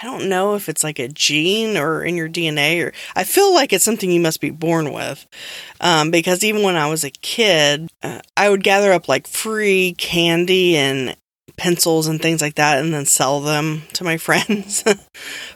I 0.00 0.04
don't 0.04 0.28
know 0.28 0.54
if 0.54 0.68
it's 0.68 0.84
like 0.84 0.98
a 0.98 1.08
gene 1.08 1.76
or 1.76 2.04
in 2.04 2.16
your 2.16 2.28
DNA, 2.28 2.84
or 2.84 2.92
I 3.14 3.24
feel 3.24 3.54
like 3.54 3.72
it's 3.72 3.84
something 3.84 4.10
you 4.10 4.20
must 4.20 4.40
be 4.40 4.50
born 4.50 4.92
with. 4.92 5.26
Um, 5.80 6.10
because 6.10 6.44
even 6.44 6.62
when 6.62 6.76
I 6.76 6.88
was 6.88 7.02
a 7.02 7.10
kid, 7.10 7.88
uh, 8.02 8.20
I 8.36 8.50
would 8.50 8.62
gather 8.62 8.92
up 8.92 9.08
like 9.08 9.26
free 9.26 9.94
candy 9.96 10.76
and 10.76 11.16
pencils 11.56 12.06
and 12.06 12.20
things 12.20 12.42
like 12.42 12.54
that 12.56 12.78
and 12.78 12.92
then 12.92 13.06
sell 13.06 13.40
them 13.40 13.82
to 13.92 14.04
my 14.04 14.16
friends. 14.16 14.82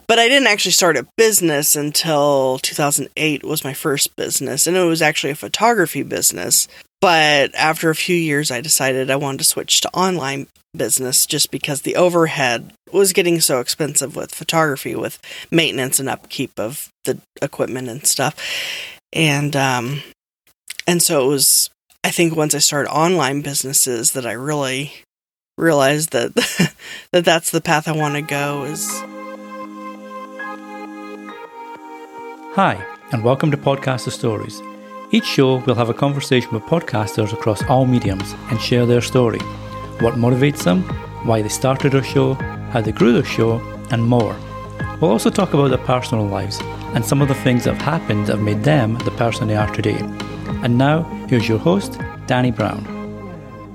but 0.06 0.18
I 0.18 0.28
didn't 0.28 0.48
actually 0.48 0.72
start 0.72 0.96
a 0.96 1.06
business 1.16 1.76
until 1.76 2.58
2008 2.58 3.44
was 3.44 3.64
my 3.64 3.74
first 3.74 4.16
business 4.16 4.66
and 4.66 4.76
it 4.76 4.84
was 4.84 5.02
actually 5.02 5.30
a 5.30 5.36
photography 5.36 6.02
business. 6.02 6.68
But 7.00 7.54
after 7.54 7.90
a 7.90 7.94
few 7.94 8.16
years 8.16 8.50
I 8.50 8.60
decided 8.60 9.10
I 9.10 9.16
wanted 9.16 9.38
to 9.38 9.44
switch 9.44 9.80
to 9.82 9.90
online 9.94 10.46
business 10.76 11.26
just 11.26 11.50
because 11.50 11.82
the 11.82 11.96
overhead 11.96 12.72
was 12.92 13.12
getting 13.12 13.40
so 13.40 13.60
expensive 13.60 14.14
with 14.14 14.34
photography 14.34 14.94
with 14.94 15.18
maintenance 15.50 15.98
and 15.98 16.08
upkeep 16.08 16.58
of 16.58 16.88
the 17.04 17.20
equipment 17.42 17.88
and 17.88 18.06
stuff. 18.06 18.36
And 19.12 19.56
um 19.56 20.02
and 20.86 21.02
so 21.02 21.24
it 21.24 21.28
was 21.28 21.70
I 22.02 22.10
think 22.10 22.34
once 22.34 22.54
I 22.54 22.58
started 22.58 22.90
online 22.90 23.42
businesses 23.42 24.12
that 24.12 24.26
I 24.26 24.32
really 24.32 24.92
realized 25.56 26.12
that 26.12 26.34
that 27.12 27.24
that's 27.24 27.50
the 27.50 27.60
path 27.60 27.88
I 27.88 27.92
want 27.92 28.14
to 28.14 28.22
go 28.22 28.64
is 28.64 28.88
Hi, 32.54 32.84
and 33.12 33.22
welcome 33.22 33.50
to 33.52 33.56
Podcaster 33.56 34.10
Stories. 34.10 34.60
Each 35.12 35.24
show 35.24 35.58
we'll 35.58 35.76
have 35.76 35.88
a 35.88 35.94
conversation 35.94 36.52
with 36.52 36.64
podcasters 36.64 37.32
across 37.32 37.62
all 37.64 37.86
mediums 37.86 38.34
and 38.50 38.60
share 38.60 38.86
their 38.86 39.00
story, 39.00 39.38
what 40.00 40.14
motivates 40.14 40.64
them, 40.64 40.82
why 41.24 41.42
they 41.42 41.48
started 41.48 41.92
their 41.92 42.02
show, 42.02 42.34
how 42.72 42.80
they 42.80 42.92
grew 42.92 43.12
their 43.12 43.24
show, 43.24 43.60
and 43.90 44.04
more. 44.04 44.36
We'll 45.00 45.12
also 45.12 45.30
talk 45.30 45.54
about 45.54 45.68
their 45.68 45.78
personal 45.78 46.26
lives 46.26 46.58
and 46.94 47.04
some 47.04 47.22
of 47.22 47.28
the 47.28 47.34
things 47.34 47.64
that 47.64 47.74
have 47.74 48.00
happened 48.00 48.26
that 48.26 48.36
have 48.36 48.44
made 48.44 48.64
them 48.64 48.98
the 48.98 49.10
person 49.12 49.48
they 49.48 49.56
are 49.56 49.72
today. 49.72 49.98
And 50.62 50.76
now, 50.76 51.02
here's 51.28 51.48
your 51.48 51.58
host, 51.58 51.98
Danny 52.26 52.50
Brown. 52.50 52.99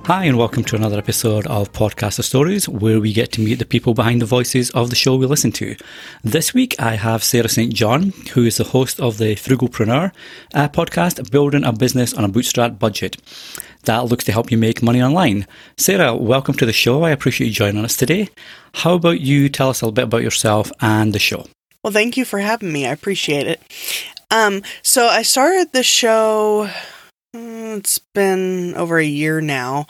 Hi, 0.06 0.25
and 0.25 0.38
welcome 0.38 0.64
to 0.66 0.75
another 0.75 1.00
episode 1.00 1.48
of 1.48 1.72
Podcaster 1.72 2.23
Stories, 2.23 2.70
where 2.70 3.00
we 3.00 3.11
get 3.11 3.31
to 3.31 3.42
meet 3.42 3.56
the 3.56 3.66
people 3.66 3.95
behind 3.95 4.22
the 4.22 4.28
voices 4.28 4.70
of 4.70 4.92
the 4.92 4.95
show 4.95 5.16
we 5.16 5.25
listen 5.25 5.52
to. 5.53 5.75
This 6.23 6.53
week, 6.53 6.75
I 6.78 6.94
have 6.94 7.23
Sarah 7.23 7.50
St. 7.50 7.73
John, 7.73 8.14
who 8.33 8.44
is 8.45 8.58
the 8.58 8.66
host 8.66 9.00
of 9.00 9.17
the 9.17 9.33
Frugalpreneur 9.33 10.11
uh, 10.53 10.70
podcast, 10.70 11.31
Building 11.31 11.64
a 11.64 11.73
Business 11.73 12.14
on 12.14 12.23
a 12.23 12.28
Bootstrap 12.28 12.78
Budget. 12.78 13.17
That 13.86 14.06
looks 14.06 14.26
to 14.26 14.31
help 14.31 14.52
you 14.52 14.59
make 14.59 14.83
money 14.83 15.02
online. 15.02 15.48
Sarah, 15.76 16.16
welcome 16.16 16.53
to 16.53 16.67
the 16.67 16.72
show. 16.72 17.02
I 17.02 17.09
appreciate 17.09 17.48
you 17.48 17.53
joining 17.53 17.83
us 17.83 17.98
today. 17.98 18.30
How 18.76 18.94
about 18.94 19.22
you 19.22 19.50
tell 19.50 19.70
us 19.70 19.81
a 19.81 19.86
little 19.86 19.94
bit 19.94 20.03
about 20.03 20.22
yourself 20.22 20.72
and 20.81 21.14
the 21.14 21.20
show? 21.20 21.48
Well, 21.81 21.94
thank 21.94 22.16
you 22.16 22.26
for 22.26 22.38
having 22.38 22.72
me. 22.72 22.86
I 22.86 22.92
appreciate 22.92 23.48
it. 23.48 23.59
Um, 24.30 24.61
so 24.83 25.08
I 25.08 25.23
started 25.23 25.72
the 25.72 25.81
show 25.81 26.70
it's 27.36 28.00
been 28.00 28.75
over 28.75 28.97
a 28.97 29.05
year 29.05 29.41
now. 29.41 29.88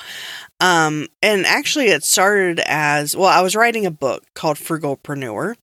Um, 0.59 1.07
and 1.21 1.45
actually, 1.45 1.87
it 1.87 2.03
started 2.03 2.61
as 2.65 3.15
well, 3.15 3.27
I 3.27 3.41
was 3.41 3.55
writing 3.55 3.85
a 3.85 3.91
book 3.91 4.23
called 4.33 4.57
Frugalpreneur, 4.57 5.55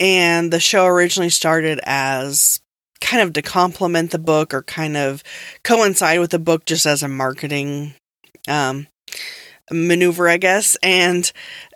and 0.00 0.52
the 0.52 0.60
show 0.60 0.86
originally 0.86 1.30
started 1.30 1.80
as 1.84 2.60
kind 3.00 3.22
of 3.22 3.32
to 3.34 3.42
complement 3.42 4.10
the 4.10 4.18
book 4.18 4.52
or 4.52 4.62
kind 4.62 4.96
of 4.96 5.22
coincide 5.62 6.20
with 6.20 6.30
the 6.30 6.38
book 6.38 6.64
just 6.64 6.84
as 6.84 7.02
a 7.02 7.08
marketing 7.08 7.94
um, 8.48 8.88
maneuver, 9.70 10.28
I 10.28 10.36
guess. 10.36 10.76
And 10.82 11.30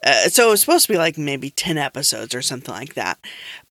uh, 0.04 0.28
so 0.28 0.48
it 0.48 0.50
was 0.50 0.60
supposed 0.60 0.86
to 0.86 0.92
be 0.92 0.98
like 0.98 1.18
maybe 1.18 1.50
10 1.50 1.78
episodes 1.78 2.34
or 2.34 2.42
something 2.42 2.74
like 2.74 2.94
that. 2.94 3.18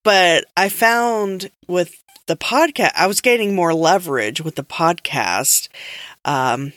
But 0.04 0.46
I 0.56 0.70
found 0.70 1.52
with 1.68 2.02
the 2.32 2.38
podcast, 2.38 2.94
I 2.96 3.08
was 3.08 3.20
gaining 3.20 3.54
more 3.54 3.74
leverage 3.74 4.40
with 4.40 4.56
the 4.56 4.64
podcast 4.64 5.68
um, 6.24 6.72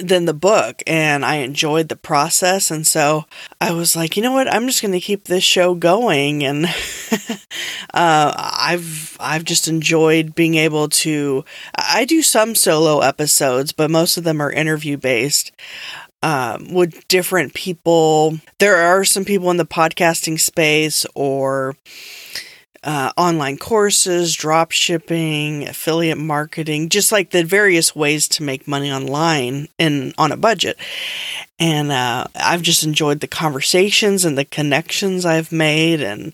than 0.00 0.24
the 0.24 0.32
book, 0.32 0.84
and 0.86 1.24
I 1.24 1.36
enjoyed 1.36 1.88
the 1.88 1.96
process. 1.96 2.70
And 2.70 2.86
so 2.86 3.24
I 3.60 3.72
was 3.72 3.96
like, 3.96 4.16
you 4.16 4.22
know 4.22 4.30
what? 4.30 4.46
I'm 4.46 4.68
just 4.68 4.80
going 4.80 4.92
to 4.92 5.00
keep 5.00 5.24
this 5.24 5.42
show 5.42 5.74
going, 5.74 6.44
and 6.44 6.66
uh, 7.92 8.32
I've 8.36 9.16
I've 9.18 9.42
just 9.42 9.66
enjoyed 9.66 10.36
being 10.36 10.54
able 10.54 10.88
to. 10.88 11.44
I 11.74 12.04
do 12.04 12.22
some 12.22 12.54
solo 12.54 13.00
episodes, 13.00 13.72
but 13.72 13.90
most 13.90 14.16
of 14.16 14.22
them 14.22 14.40
are 14.40 14.52
interview 14.52 14.96
based. 14.96 15.50
Um, 16.24 16.72
with 16.72 17.08
different 17.08 17.52
people. 17.52 18.38
There 18.60 18.76
are 18.76 19.02
some 19.02 19.24
people 19.24 19.50
in 19.50 19.56
the 19.56 19.66
podcasting 19.66 20.38
space 20.38 21.04
or 21.16 21.74
uh, 22.84 23.12
online 23.16 23.58
courses, 23.58 24.34
drop 24.34 24.72
shipping, 24.72 25.68
affiliate 25.68 26.18
marketing, 26.18 26.88
just 26.88 27.12
like 27.12 27.30
the 27.30 27.44
various 27.44 27.94
ways 27.94 28.26
to 28.28 28.42
make 28.42 28.66
money 28.66 28.90
online 28.90 29.68
and 29.78 30.14
on 30.18 30.32
a 30.32 30.36
budget. 30.36 30.76
And 31.58 31.92
uh, 31.92 32.26
I've 32.34 32.62
just 32.62 32.82
enjoyed 32.82 33.20
the 33.20 33.28
conversations 33.28 34.24
and 34.24 34.36
the 34.36 34.44
connections 34.44 35.24
I've 35.24 35.52
made. 35.52 36.00
And, 36.00 36.32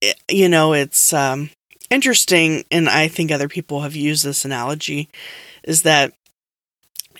it, 0.00 0.16
you 0.30 0.48
know, 0.48 0.74
it's 0.74 1.12
um, 1.12 1.50
interesting. 1.90 2.64
And 2.70 2.88
I 2.88 3.08
think 3.08 3.30
other 3.30 3.48
people 3.48 3.80
have 3.80 3.96
used 3.96 4.24
this 4.24 4.44
analogy 4.44 5.08
is 5.64 5.82
that 5.82 6.12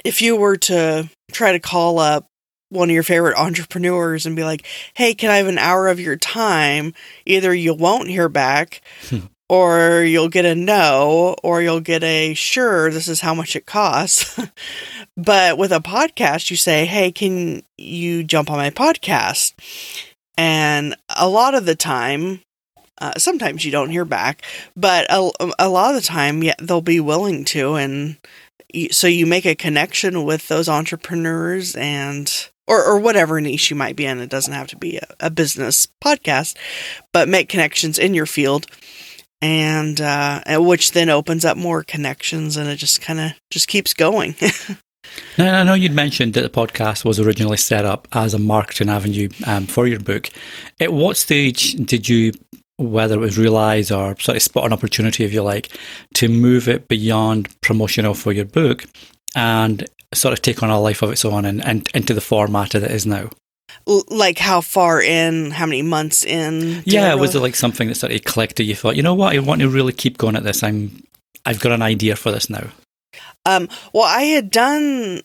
if 0.04 0.22
you 0.22 0.36
were 0.36 0.56
to 0.56 1.08
try 1.32 1.52
to 1.52 1.58
call 1.58 1.98
up 1.98 2.26
one 2.70 2.90
of 2.90 2.94
your 2.94 3.02
favorite 3.02 3.38
entrepreneurs 3.38 4.26
and 4.26 4.36
be 4.36 4.44
like, 4.44 4.66
hey, 4.94 5.14
can 5.14 5.30
I 5.30 5.36
have 5.36 5.46
an 5.46 5.58
hour 5.58 5.88
of 5.88 6.00
your 6.00 6.16
time? 6.16 6.94
Either 7.26 7.54
you 7.54 7.74
won't 7.74 8.08
hear 8.08 8.28
back 8.28 8.80
hmm. 9.08 9.20
or 9.48 10.02
you'll 10.02 10.28
get 10.28 10.44
a 10.44 10.54
no 10.54 11.36
or 11.42 11.62
you'll 11.62 11.80
get 11.80 12.02
a 12.02 12.34
sure, 12.34 12.90
this 12.90 13.08
is 13.08 13.20
how 13.20 13.34
much 13.34 13.54
it 13.56 13.66
costs. 13.66 14.38
but 15.16 15.58
with 15.58 15.72
a 15.72 15.80
podcast, 15.80 16.50
you 16.50 16.56
say, 16.56 16.84
hey, 16.86 17.12
can 17.12 17.62
you 17.78 18.24
jump 18.24 18.50
on 18.50 18.58
my 18.58 18.70
podcast? 18.70 19.54
And 20.36 20.96
a 21.16 21.28
lot 21.28 21.54
of 21.54 21.66
the 21.66 21.76
time, 21.76 22.40
uh, 23.00 23.12
sometimes 23.18 23.64
you 23.64 23.70
don't 23.70 23.90
hear 23.90 24.04
back, 24.04 24.42
but 24.76 25.06
a, 25.10 25.30
a 25.58 25.68
lot 25.68 25.94
of 25.94 26.00
the 26.00 26.06
time, 26.06 26.42
yeah, 26.42 26.54
they'll 26.60 26.80
be 26.80 27.00
willing 27.00 27.44
to. 27.46 27.74
And 27.74 28.16
so 28.90 29.06
you 29.06 29.26
make 29.26 29.46
a 29.46 29.54
connection 29.54 30.24
with 30.24 30.48
those 30.48 30.68
entrepreneurs 30.68 31.76
and 31.76 32.50
or, 32.66 32.84
or 32.84 32.98
whatever 32.98 33.40
niche 33.40 33.70
you 33.70 33.76
might 33.76 33.96
be 33.96 34.06
in. 34.06 34.20
It 34.20 34.30
doesn't 34.30 34.52
have 34.52 34.68
to 34.68 34.76
be 34.76 34.96
a, 34.96 35.06
a 35.20 35.30
business 35.30 35.86
podcast, 36.02 36.56
but 37.12 37.28
make 37.28 37.48
connections 37.48 37.98
in 37.98 38.14
your 38.14 38.26
field 38.26 38.66
and 39.44 40.00
uh, 40.00 40.40
which 40.58 40.92
then 40.92 41.10
opens 41.10 41.44
up 41.44 41.56
more 41.56 41.82
connections 41.82 42.56
and 42.56 42.68
it 42.68 42.76
just 42.76 43.02
kind 43.02 43.20
of 43.20 43.32
just 43.50 43.68
keeps 43.68 43.92
going. 43.92 44.34
now, 45.38 45.60
I 45.60 45.62
know 45.64 45.74
you'd 45.74 45.92
mentioned 45.92 46.32
that 46.34 46.40
the 46.40 46.48
podcast 46.48 47.04
was 47.04 47.20
originally 47.20 47.58
set 47.58 47.84
up 47.84 48.08
as 48.12 48.32
a 48.32 48.38
marketing 48.38 48.88
avenue 48.88 49.28
um, 49.46 49.66
for 49.66 49.86
your 49.86 50.00
book. 50.00 50.30
At 50.80 50.94
what 50.94 51.18
stage 51.18 51.74
did 51.74 52.08
you, 52.08 52.32
whether 52.78 53.16
it 53.16 53.20
was 53.20 53.36
realize 53.36 53.90
or 53.90 54.18
sort 54.18 54.36
of 54.36 54.42
spot 54.42 54.64
an 54.64 54.72
opportunity, 54.72 55.24
if 55.24 55.32
you 55.34 55.42
like, 55.42 55.76
to 56.14 56.28
move 56.28 56.66
it 56.66 56.88
beyond 56.88 57.48
promotional 57.60 58.14
for 58.14 58.32
your 58.32 58.46
book 58.46 58.86
and 59.34 59.84
sort 60.12 60.32
of 60.32 60.42
take 60.42 60.62
on 60.62 60.70
a 60.70 60.80
life 60.80 61.02
of 61.02 61.10
its 61.10 61.24
own 61.24 61.44
and, 61.44 61.64
and 61.64 61.88
into 61.94 62.14
the 62.14 62.20
format 62.20 62.70
that 62.70 62.82
it 62.82 62.90
is 62.90 63.06
now. 63.06 63.30
Like 63.86 64.38
how 64.38 64.60
far 64.60 65.02
in, 65.02 65.50
how 65.50 65.66
many 65.66 65.82
months 65.82 66.24
in? 66.24 66.82
Yeah, 66.84 67.08
really... 67.08 67.20
was 67.20 67.34
it 67.34 67.40
like 67.40 67.56
something 67.56 67.88
that 67.88 67.96
sort 67.96 68.12
of 68.12 68.24
clicked 68.24 68.56
that 68.56 68.64
you 68.64 68.74
thought, 68.74 68.96
you 68.96 69.02
know 69.02 69.14
what, 69.14 69.34
I 69.34 69.38
want 69.40 69.60
to 69.62 69.68
really 69.68 69.92
keep 69.92 70.18
going 70.18 70.36
at 70.36 70.44
this. 70.44 70.62
I'm, 70.62 71.02
I've 71.44 71.60
got 71.60 71.72
an 71.72 71.82
idea 71.82 72.16
for 72.16 72.30
this 72.30 72.48
now. 72.48 72.68
Um, 73.46 73.68
well, 73.92 74.04
I 74.04 74.22
had 74.22 74.50
done 74.50 75.20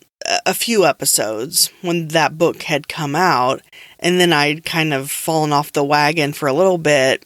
a 0.46 0.54
few 0.54 0.86
episodes 0.86 1.72
when 1.82 2.10
that 2.10 2.38
book 2.38 2.64
had 2.64 2.90
come 2.90 3.16
out, 3.16 3.62
and 4.00 4.20
then 4.20 4.34
I'd 4.34 4.66
kind 4.66 4.94
of 4.94 5.10
fallen 5.10 5.54
off 5.54 5.72
the 5.72 5.84
wagon 5.84 6.34
for 6.34 6.48
a 6.48 6.54
little 6.54 6.78
bit, 6.78 7.26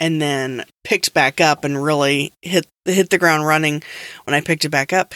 and 0.00 0.20
then 0.20 0.64
picked 0.82 1.14
back 1.14 1.40
up 1.40 1.64
and 1.64 1.82
really 1.82 2.32
hit 2.42 2.66
hit 2.84 3.08
the 3.08 3.18
ground 3.18 3.46
running 3.46 3.82
when 4.24 4.34
I 4.34 4.42
picked 4.42 4.64
it 4.64 4.70
back 4.70 4.92
up. 4.92 5.14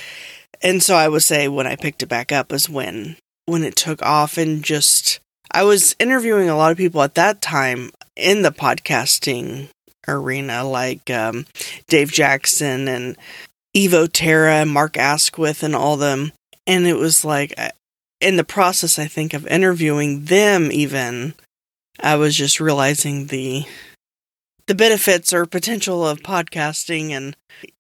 And 0.63 0.83
so 0.83 0.97
I 0.97 1.09
would 1.09 1.23
say 1.23 1.49
when 1.49 1.67
I 1.67 1.77
picked 1.77 2.03
it 2.03 2.07
back 2.07 2.33
up 2.33 2.51
was 2.51 2.69
when 2.69 3.17
when 3.47 3.65
it 3.65 3.77
took 3.77 4.03
off 4.03 4.37
and 4.37 4.63
just 4.63 5.21
I 5.51 5.65
was 5.65 5.97
interviewing 5.99 6.49
a 6.49 6.57
lot 6.57 6.73
of 6.73 6.79
people 6.79 7.03
at 7.03 7.15
that 7.15 7.41
time 7.41 7.91
in 8.17 8.43
the 8.43 8.51
podcasting 8.51 9.69
arena 10.07 10.65
like 10.65 11.11
um, 11.11 11.47
Dave 11.87 12.13
Jackson 12.13 12.89
and 12.89 13.17
Evo 13.77 14.09
Terra 14.13 14.57
and 14.57 14.71
Mark 14.71 14.97
Asquith 14.97 15.63
and 15.63 15.75
all 15.75 15.97
them. 15.97 16.33
And 16.67 16.87
it 16.87 16.97
was 16.97 17.25
like 17.25 17.55
in 18.21 18.37
the 18.37 18.45
process 18.45 18.99
I 18.99 19.07
think 19.07 19.33
of 19.33 19.47
interviewing 19.47 20.25
them 20.25 20.71
even 20.73 21.35
I 22.01 22.17
was 22.17 22.37
just 22.37 22.61
realizing 22.61 23.27
the 23.27 23.65
the 24.69 24.75
benefits 24.75 25.33
or 25.33 25.47
potential 25.47 26.07
of 26.07 26.21
podcasting 26.21 27.11
and 27.11 27.37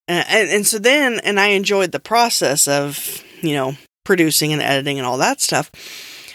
and, 0.08 0.50
and 0.50 0.66
so 0.66 0.78
then, 0.78 1.20
and 1.22 1.38
I 1.38 1.48
enjoyed 1.48 1.92
the 1.92 2.00
process 2.00 2.66
of, 2.66 3.22
you 3.42 3.52
know, 3.52 3.76
producing 4.04 4.54
and 4.54 4.62
editing 4.62 4.98
and 4.98 5.06
all 5.06 5.18
that 5.18 5.42
stuff. 5.42 5.70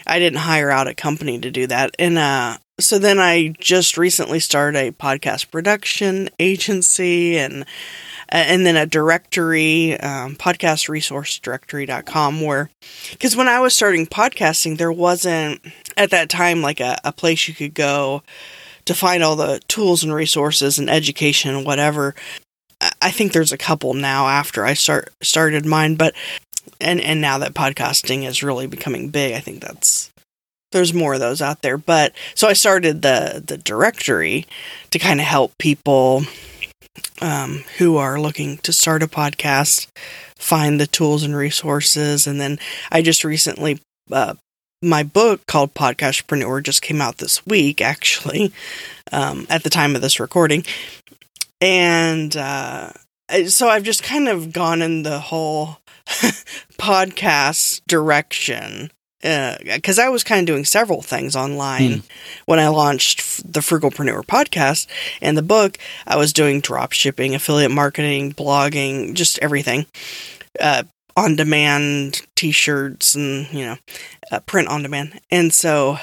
I 0.06 0.20
didn't 0.20 0.40
hire 0.40 0.70
out 0.70 0.88
a 0.88 0.94
company 0.94 1.40
to 1.40 1.50
do 1.50 1.66
that. 1.68 1.96
And 1.98 2.20
uh, 2.20 2.58
so 2.80 3.00
then 3.00 3.18
I 3.18 3.56
just 3.60 3.98
recently 3.98 4.40
started 4.40 4.78
a 4.78 4.92
podcast 4.92 5.50
production 5.50 6.30
agency 6.40 7.38
and 7.38 7.66
and 8.30 8.66
then 8.66 8.78
a 8.78 8.86
directory, 8.88 10.00
um, 10.00 10.36
podcastresourcedirectory.com, 10.36 12.42
where, 12.42 12.72
because 13.12 13.36
when 13.36 13.48
I 13.48 13.60
was 13.60 13.76
starting 13.76 14.08
podcasting, 14.08 14.78
there 14.78 14.92
wasn't 14.92 15.62
at 15.98 16.10
that 16.10 16.30
time 16.30 16.64
like 16.64 16.80
a, 16.80 16.98
a 17.04 17.12
place 17.12 17.48
you 17.48 17.54
could 17.54 17.76
go 17.76 18.24
to 18.86 18.94
find 18.94 19.24
all 19.24 19.36
the 19.36 19.60
tools 19.68 20.04
and 20.04 20.14
resources 20.14 20.80
and 20.80 20.90
education 20.90 21.56
and 21.56 21.66
whatever. 21.66 22.16
I 23.02 23.12
think 23.12 23.32
there's 23.32 23.52
a 23.52 23.58
couple 23.58 23.94
now 23.94 24.28
after 24.28 24.66
I 24.66 24.74
start 24.74 25.14
started 25.22 25.66
mine, 25.66 25.96
but 25.96 26.14
and 26.82 27.00
and 27.00 27.22
now 27.22 27.38
that 27.38 27.54
podcasting 27.54 28.28
is 28.28 28.44
really 28.44 28.68
becoming 28.68 29.10
big, 29.10 29.34
I 29.34 29.40
think 29.40 29.62
that's 29.62 30.12
there's 30.72 30.94
more 30.94 31.14
of 31.14 31.20
those 31.20 31.42
out 31.42 31.62
there. 31.62 31.78
But 31.78 32.14
so 32.36 32.48
I 32.48 32.54
started 32.54 33.02
the 33.02 33.42
the 33.46 33.58
directory 33.58 34.46
to 34.92 35.00
kind 35.00 35.22
of 35.22 35.26
help 35.26 35.58
people 35.58 36.24
um, 37.22 37.64
who 37.78 37.98
are 37.98 38.20
looking 38.20 38.58
to 38.60 38.74
start 38.74 39.04
a 39.04 39.08
podcast 39.08 39.88
find 40.38 40.80
the 40.80 40.88
tools 40.88 41.24
and 41.24 41.36
resources. 41.36 42.28
And 42.28 42.40
then 42.40 42.60
I 42.92 43.02
just 43.02 43.24
recently 43.24 43.80
uh, 44.12 44.36
my 44.84 45.04
book 45.04 45.46
called 45.48 45.74
Podcastpreneur 45.74 46.62
just 46.62 46.82
came 46.82 47.02
out 47.02 47.18
this 47.18 47.46
week, 47.46 47.82
actually, 47.82 48.54
um, 49.12 49.48
at 49.50 49.64
the 49.64 49.70
time 49.70 49.96
of 49.96 50.02
this 50.02 50.20
recording. 50.20 50.64
And 51.62 52.36
uh, 52.36 52.92
so 53.48 53.70
I've 53.70 53.84
just 53.84 54.04
kind 54.04 54.28
of 54.28 54.52
gone 54.52 54.82
in 54.82 55.04
the 55.04 55.20
whole 55.20 55.78
podcast 56.78 57.82
direction 57.88 58.92
because 59.22 60.00
uh, 60.00 60.04
I 60.04 60.10
was 60.10 60.26
kind 60.26 60.42
of 60.42 60.46
doing 60.46 60.66
several 60.66 61.02
things 61.02 61.34
online 61.34 61.94
hmm. 61.94 62.00
when 62.46 62.60
I 62.60 62.68
launched 62.68 63.54
the 63.54 63.62
Frugalpreneur 63.62 64.26
podcast 64.26 64.88
and 65.22 65.38
the 65.38 65.42
book. 65.42 65.78
I 66.06 66.18
was 66.18 66.34
doing 66.34 66.60
drop 66.60 66.92
shipping, 66.92 67.34
affiliate 67.34 67.72
marketing, 67.72 68.34
blogging, 68.34 69.14
just 69.14 69.40
everything. 69.40 69.86
Uh, 70.60 70.84
on 71.16 71.36
demand 71.36 72.22
t-shirts 72.36 73.16
and 73.16 73.52
you 73.52 73.66
know 73.66 73.78
uh, 74.32 74.40
print 74.42 74.68
on 74.68 74.82
demand 74.82 75.20
and 75.32 75.54
so 75.54 75.98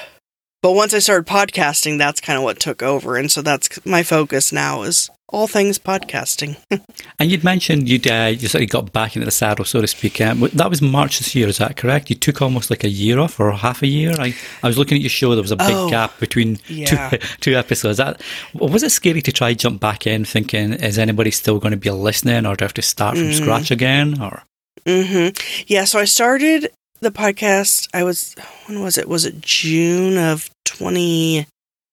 but 0.61 0.73
once 0.73 0.93
i 0.93 0.99
started 0.99 1.27
podcasting 1.27 1.97
that's 1.97 2.21
kind 2.21 2.37
of 2.37 2.43
what 2.43 2.59
took 2.59 2.81
over 2.81 3.17
and 3.17 3.31
so 3.31 3.41
that's 3.41 3.83
my 3.85 4.03
focus 4.03 4.51
now 4.51 4.83
is 4.83 5.09
all 5.31 5.47
things 5.47 5.79
podcasting. 5.79 6.57
and 7.19 7.31
you'd 7.31 7.43
mentioned 7.43 7.89
you'd 7.89 8.07
uh, 8.07 8.33
you 8.37 8.47
sort 8.47 8.63
of 8.63 8.69
got 8.69 8.91
back 8.91 9.15
into 9.15 9.25
the 9.25 9.31
saddle, 9.31 9.65
so 9.65 9.81
to 9.81 9.87
speak. 9.87 10.21
Um, 10.21 10.41
that 10.53 10.69
was 10.69 10.81
March 10.81 11.19
this 11.19 11.33
year, 11.33 11.47
is 11.47 11.57
that 11.57 11.77
correct? 11.77 12.09
You 12.09 12.15
took 12.15 12.41
almost 12.41 12.69
like 12.69 12.83
a 12.83 12.89
year 12.89 13.19
off 13.19 13.39
or 13.39 13.51
half 13.51 13.81
a 13.81 13.87
year. 13.87 14.13
I, 14.19 14.35
I 14.61 14.67
was 14.67 14.77
looking 14.77 14.95
at 14.95 15.01
your 15.01 15.09
show. 15.09 15.33
There 15.33 15.41
was 15.41 15.51
a 15.51 15.57
big 15.57 15.71
oh, 15.71 15.89
gap 15.89 16.19
between 16.19 16.59
yeah. 16.67 17.09
two, 17.09 17.17
two 17.39 17.55
episodes. 17.55 17.97
That 17.97 18.21
was 18.53 18.83
it 18.83 18.91
scary 18.91 19.21
to 19.21 19.31
try 19.31 19.53
jump 19.53 19.79
back 19.79 20.05
in, 20.05 20.25
thinking 20.25 20.73
is 20.73 20.99
anybody 20.99 21.31
still 21.31 21.59
going 21.59 21.71
to 21.71 21.77
be 21.77 21.89
listening, 21.89 22.45
or 22.45 22.55
do 22.55 22.63
I 22.63 22.65
have 22.65 22.73
to 22.75 22.81
start 22.81 23.17
from 23.17 23.27
mm. 23.27 23.33
scratch 23.33 23.71
again? 23.71 24.21
Or 24.21 24.43
mm-hmm. 24.85 25.63
yeah. 25.67 25.85
So 25.85 25.99
I 25.99 26.05
started 26.05 26.71
the 26.99 27.11
podcast. 27.11 27.87
I 27.93 28.03
was 28.03 28.35
when 28.65 28.81
was 28.81 28.97
it? 28.97 29.07
Was 29.07 29.25
it 29.25 29.41
June 29.41 30.17
of 30.17 30.49
twenty 30.65 31.47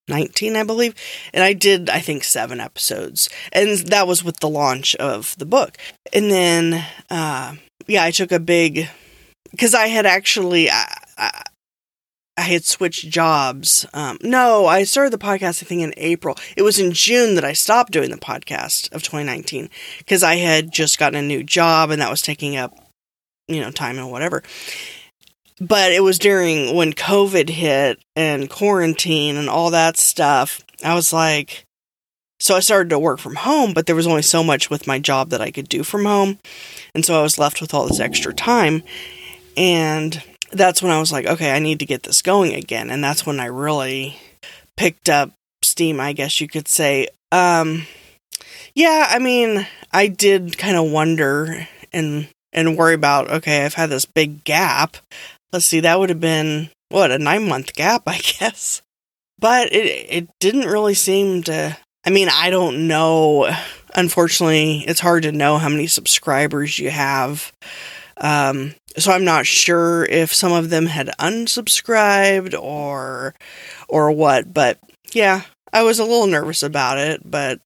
nineteen? 0.08 0.56
I 0.56 0.64
believe. 0.64 0.94
And 1.32 1.42
I 1.44 1.52
did, 1.52 1.90
I 1.90 2.00
think, 2.00 2.24
seven 2.24 2.60
episodes. 2.60 3.28
And 3.52 3.78
that 3.88 4.06
was 4.06 4.24
with 4.24 4.40
the 4.40 4.48
launch 4.48 4.94
of 4.96 5.34
the 5.38 5.46
book. 5.46 5.76
And 6.12 6.30
then, 6.30 6.84
uh, 7.10 7.54
yeah, 7.86 8.04
I 8.04 8.10
took 8.10 8.32
a 8.32 8.40
big, 8.40 8.88
because 9.50 9.74
I 9.74 9.88
had 9.88 10.06
actually, 10.06 10.70
I, 10.70 10.92
I, 11.16 11.42
I, 12.38 12.42
had 12.42 12.64
switched 12.64 13.08
jobs. 13.10 13.86
Um, 13.92 14.18
no, 14.22 14.66
I 14.66 14.84
started 14.84 15.12
the 15.12 15.18
podcast, 15.18 15.62
I 15.62 15.66
think, 15.66 15.82
in 15.82 15.92
April. 15.96 16.36
It 16.56 16.62
was 16.62 16.78
in 16.78 16.92
June 16.92 17.34
that 17.34 17.44
I 17.44 17.52
stopped 17.52 17.92
doing 17.92 18.10
the 18.10 18.16
podcast 18.16 18.92
of 18.92 19.02
2019 19.02 19.68
because 19.98 20.22
I 20.22 20.36
had 20.36 20.72
just 20.72 20.98
gotten 20.98 21.18
a 21.18 21.26
new 21.26 21.42
job 21.42 21.90
and 21.90 22.00
that 22.00 22.10
was 22.10 22.22
taking 22.22 22.56
up, 22.56 22.76
you 23.46 23.60
know, 23.60 23.70
time 23.70 23.98
and 23.98 24.10
whatever 24.10 24.42
but 25.60 25.92
it 25.92 26.02
was 26.02 26.18
during 26.18 26.74
when 26.74 26.92
COVID 26.92 27.48
hit 27.48 27.98
and 28.14 28.48
quarantine 28.48 29.36
and 29.36 29.48
all 29.48 29.70
that 29.70 29.96
stuff. 29.96 30.64
I 30.84 30.94
was 30.94 31.12
like, 31.12 31.64
so 32.40 32.54
I 32.54 32.60
started 32.60 32.90
to 32.90 32.98
work 32.98 33.18
from 33.18 33.34
home, 33.34 33.72
but 33.74 33.86
there 33.86 33.96
was 33.96 34.06
only 34.06 34.22
so 34.22 34.44
much 34.44 34.70
with 34.70 34.86
my 34.86 34.98
job 34.98 35.30
that 35.30 35.40
I 35.40 35.50
could 35.50 35.68
do 35.68 35.82
from 35.82 36.04
home. 36.04 36.38
And 36.94 37.04
so 37.04 37.18
I 37.18 37.22
was 37.22 37.38
left 37.38 37.60
with 37.60 37.74
all 37.74 37.88
this 37.88 38.00
extra 38.00 38.32
time. 38.32 38.84
And 39.56 40.22
that's 40.52 40.82
when 40.82 40.92
I 40.92 41.00
was 41.00 41.12
like, 41.12 41.26
okay, 41.26 41.54
I 41.54 41.58
need 41.58 41.80
to 41.80 41.86
get 41.86 42.02
this 42.02 42.22
going 42.22 42.54
again. 42.54 42.90
And 42.90 43.02
that's 43.02 43.26
when 43.26 43.40
I 43.40 43.46
really 43.46 44.18
picked 44.76 45.08
up 45.08 45.30
steam, 45.62 46.00
I 46.00 46.12
guess 46.12 46.40
you 46.40 46.48
could 46.48 46.68
say. 46.68 47.08
Um, 47.32 47.86
yeah, 48.74 49.06
I 49.10 49.18
mean, 49.18 49.66
I 49.92 50.08
did 50.08 50.58
kind 50.58 50.76
of 50.76 50.90
wonder 50.90 51.66
and 51.92 52.28
and 52.52 52.78
worry 52.78 52.94
about 52.94 53.30
okay, 53.30 53.64
I've 53.64 53.74
had 53.74 53.90
this 53.90 54.06
big 54.06 54.44
gap 54.44 54.96
let's 55.52 55.66
see, 55.66 55.80
that 55.80 55.98
would 55.98 56.10
have 56.10 56.20
been 56.20 56.70
what 56.88 57.10
a 57.10 57.18
nine 57.18 57.48
month 57.48 57.74
gap, 57.74 58.02
I 58.06 58.18
guess. 58.38 58.82
But 59.38 59.72
it 59.72 59.86
it 60.10 60.28
didn't 60.40 60.66
really 60.66 60.94
seem 60.94 61.42
to. 61.44 61.76
I 62.04 62.10
mean, 62.10 62.28
I 62.32 62.50
don't 62.50 62.88
know. 62.88 63.54
Unfortunately, 63.94 64.84
it's 64.86 65.00
hard 65.00 65.24
to 65.24 65.32
know 65.32 65.58
how 65.58 65.68
many 65.68 65.86
subscribers 65.86 66.78
you 66.78 66.90
have. 66.90 67.52
Um, 68.16 68.74
so 68.98 69.12
I'm 69.12 69.24
not 69.24 69.46
sure 69.46 70.04
if 70.04 70.34
some 70.34 70.52
of 70.52 70.70
them 70.70 70.86
had 70.86 71.10
unsubscribed 71.18 72.58
or 72.60 73.34
or 73.88 74.10
what. 74.12 74.52
But 74.52 74.78
yeah, 75.12 75.42
I 75.72 75.82
was 75.82 75.98
a 75.98 76.04
little 76.04 76.26
nervous 76.26 76.62
about 76.62 76.98
it. 76.98 77.22
But 77.24 77.60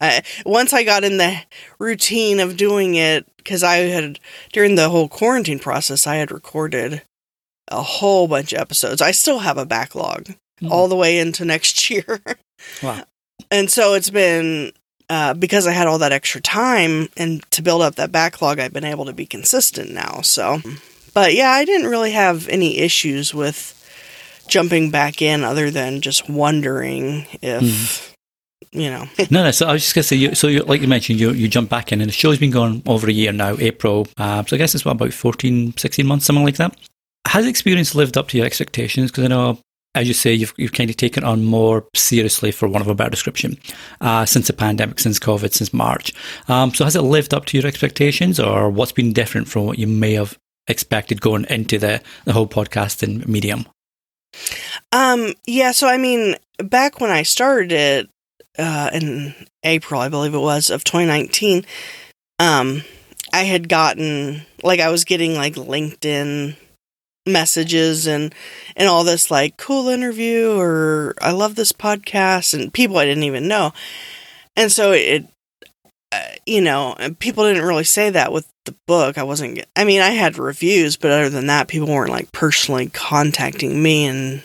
I, 0.00 0.22
once 0.44 0.72
I 0.72 0.84
got 0.84 1.04
in 1.04 1.18
the 1.18 1.36
routine 1.78 2.40
of 2.40 2.56
doing 2.56 2.94
it, 2.94 3.26
because 3.36 3.62
I 3.62 3.76
had 3.76 4.18
during 4.52 4.74
the 4.74 4.88
whole 4.88 5.08
quarantine 5.08 5.58
process, 5.58 6.06
I 6.06 6.16
had 6.16 6.30
recorded 6.30 7.02
a 7.68 7.82
whole 7.82 8.26
bunch 8.28 8.52
of 8.52 8.60
episodes. 8.60 9.00
I 9.00 9.12
still 9.12 9.40
have 9.40 9.58
a 9.58 9.66
backlog 9.66 10.30
mm. 10.60 10.70
all 10.70 10.88
the 10.88 10.96
way 10.96 11.18
into 11.18 11.44
next 11.44 11.90
year. 11.90 12.20
wow. 12.82 13.04
And 13.50 13.70
so 13.70 13.94
it's 13.94 14.10
been 14.10 14.72
uh, 15.10 15.34
because 15.34 15.66
I 15.66 15.72
had 15.72 15.88
all 15.88 15.98
that 15.98 16.12
extra 16.12 16.40
time 16.40 17.08
and 17.16 17.42
to 17.50 17.62
build 17.62 17.82
up 17.82 17.96
that 17.96 18.12
backlog, 18.12 18.60
I've 18.60 18.72
been 18.72 18.84
able 18.84 19.06
to 19.06 19.12
be 19.12 19.26
consistent 19.26 19.90
now. 19.90 20.20
So, 20.22 20.62
but 21.12 21.34
yeah, 21.34 21.50
I 21.50 21.64
didn't 21.64 21.90
really 21.90 22.12
have 22.12 22.48
any 22.48 22.78
issues 22.78 23.34
with 23.34 23.76
jumping 24.46 24.92
back 24.92 25.20
in 25.20 25.42
other 25.42 25.68
than 25.70 26.00
just 26.00 26.30
wondering 26.30 27.26
if. 27.42 27.62
Mm. 27.62 28.06
You 28.72 28.88
know, 28.88 29.08
no, 29.30 29.42
no. 29.42 29.50
So 29.50 29.66
I 29.66 29.72
was 29.72 29.82
just 29.82 29.96
gonna 29.96 30.04
say, 30.04 30.14
you, 30.14 30.34
so 30.36 30.46
you, 30.46 30.62
like 30.62 30.80
you 30.80 30.86
mentioned, 30.86 31.18
you 31.18 31.32
you 31.32 31.48
jump 31.48 31.68
back 31.68 31.90
in, 31.90 32.00
and 32.00 32.08
the 32.08 32.12
show's 32.12 32.38
been 32.38 32.52
going 32.52 32.84
over 32.86 33.08
a 33.08 33.12
year 33.12 33.32
now, 33.32 33.56
April. 33.58 34.06
Uh, 34.16 34.44
so 34.44 34.54
I 34.54 34.58
guess 34.58 34.76
it's 34.76 34.84
what, 34.84 34.92
about 34.92 35.12
14, 35.12 35.76
16 35.76 36.06
months, 36.06 36.24
something 36.24 36.44
like 36.44 36.56
that. 36.58 36.76
Has 37.26 37.46
experience 37.46 37.96
lived 37.96 38.16
up 38.16 38.28
to 38.28 38.36
your 38.36 38.46
expectations? 38.46 39.10
Because 39.10 39.24
I 39.24 39.26
know, 39.26 39.58
as 39.94 40.06
you 40.06 40.14
say, 40.14 40.32
you've, 40.32 40.54
you've 40.56 40.72
kind 40.72 40.90
of 40.90 40.96
taken 40.96 41.24
on 41.24 41.44
more 41.44 41.86
seriously, 41.94 42.52
for 42.52 42.68
one 42.68 42.80
of 42.80 42.88
a 42.88 42.94
better 42.94 43.10
description, 43.10 43.58
uh, 44.00 44.24
since 44.24 44.46
the 44.46 44.52
pandemic, 44.52 45.00
since 45.00 45.18
COVID, 45.18 45.52
since 45.52 45.72
March. 45.72 46.12
Um, 46.48 46.72
so 46.72 46.84
has 46.84 46.96
it 46.96 47.02
lived 47.02 47.34
up 47.34 47.46
to 47.46 47.58
your 47.58 47.66
expectations, 47.66 48.38
or 48.38 48.70
what's 48.70 48.92
been 48.92 49.12
different 49.12 49.48
from 49.48 49.66
what 49.66 49.78
you 49.78 49.86
may 49.86 50.14
have 50.14 50.38
expected 50.68 51.20
going 51.20 51.44
into 51.50 51.78
the, 51.78 52.00
the 52.24 52.32
whole 52.32 52.46
podcasting 52.46 53.26
medium? 53.26 53.66
Um, 54.92 55.34
yeah, 55.46 55.72
so 55.72 55.88
I 55.88 55.98
mean, 55.98 56.36
back 56.58 57.00
when 57.00 57.10
I 57.10 57.24
started 57.24 57.72
it 57.72 58.10
uh, 58.58 58.90
in 58.92 59.34
April, 59.64 60.00
I 60.00 60.08
believe 60.08 60.34
it 60.34 60.38
was, 60.38 60.70
of 60.70 60.84
2019, 60.84 61.64
um, 62.38 62.82
I 63.32 63.42
had 63.42 63.68
gotten, 63.68 64.42
like, 64.62 64.80
I 64.80 64.90
was 64.90 65.04
getting, 65.04 65.34
like, 65.34 65.54
LinkedIn 65.54 66.56
messages 67.26 68.06
and 68.06 68.34
and 68.76 68.88
all 68.88 69.04
this 69.04 69.30
like 69.30 69.56
cool 69.56 69.88
interview 69.88 70.52
or 70.58 71.14
I 71.20 71.32
love 71.32 71.54
this 71.54 71.72
podcast 71.72 72.54
and 72.54 72.72
people 72.72 72.98
I 72.98 73.04
didn't 73.04 73.24
even 73.24 73.48
know. 73.48 73.72
And 74.56 74.72
so 74.72 74.92
it 74.92 75.26
uh, 76.12 76.22
you 76.44 76.60
know, 76.60 76.96
people 77.20 77.44
didn't 77.44 77.64
really 77.64 77.84
say 77.84 78.10
that 78.10 78.32
with 78.32 78.48
the 78.64 78.74
book. 78.86 79.16
I 79.16 79.22
wasn't 79.22 79.64
I 79.76 79.84
mean, 79.84 80.00
I 80.00 80.10
had 80.10 80.38
reviews, 80.38 80.96
but 80.96 81.10
other 81.10 81.30
than 81.30 81.46
that, 81.46 81.68
people 81.68 81.88
weren't 81.88 82.10
like 82.10 82.32
personally 82.32 82.88
contacting 82.88 83.82
me 83.82 84.06
and 84.06 84.42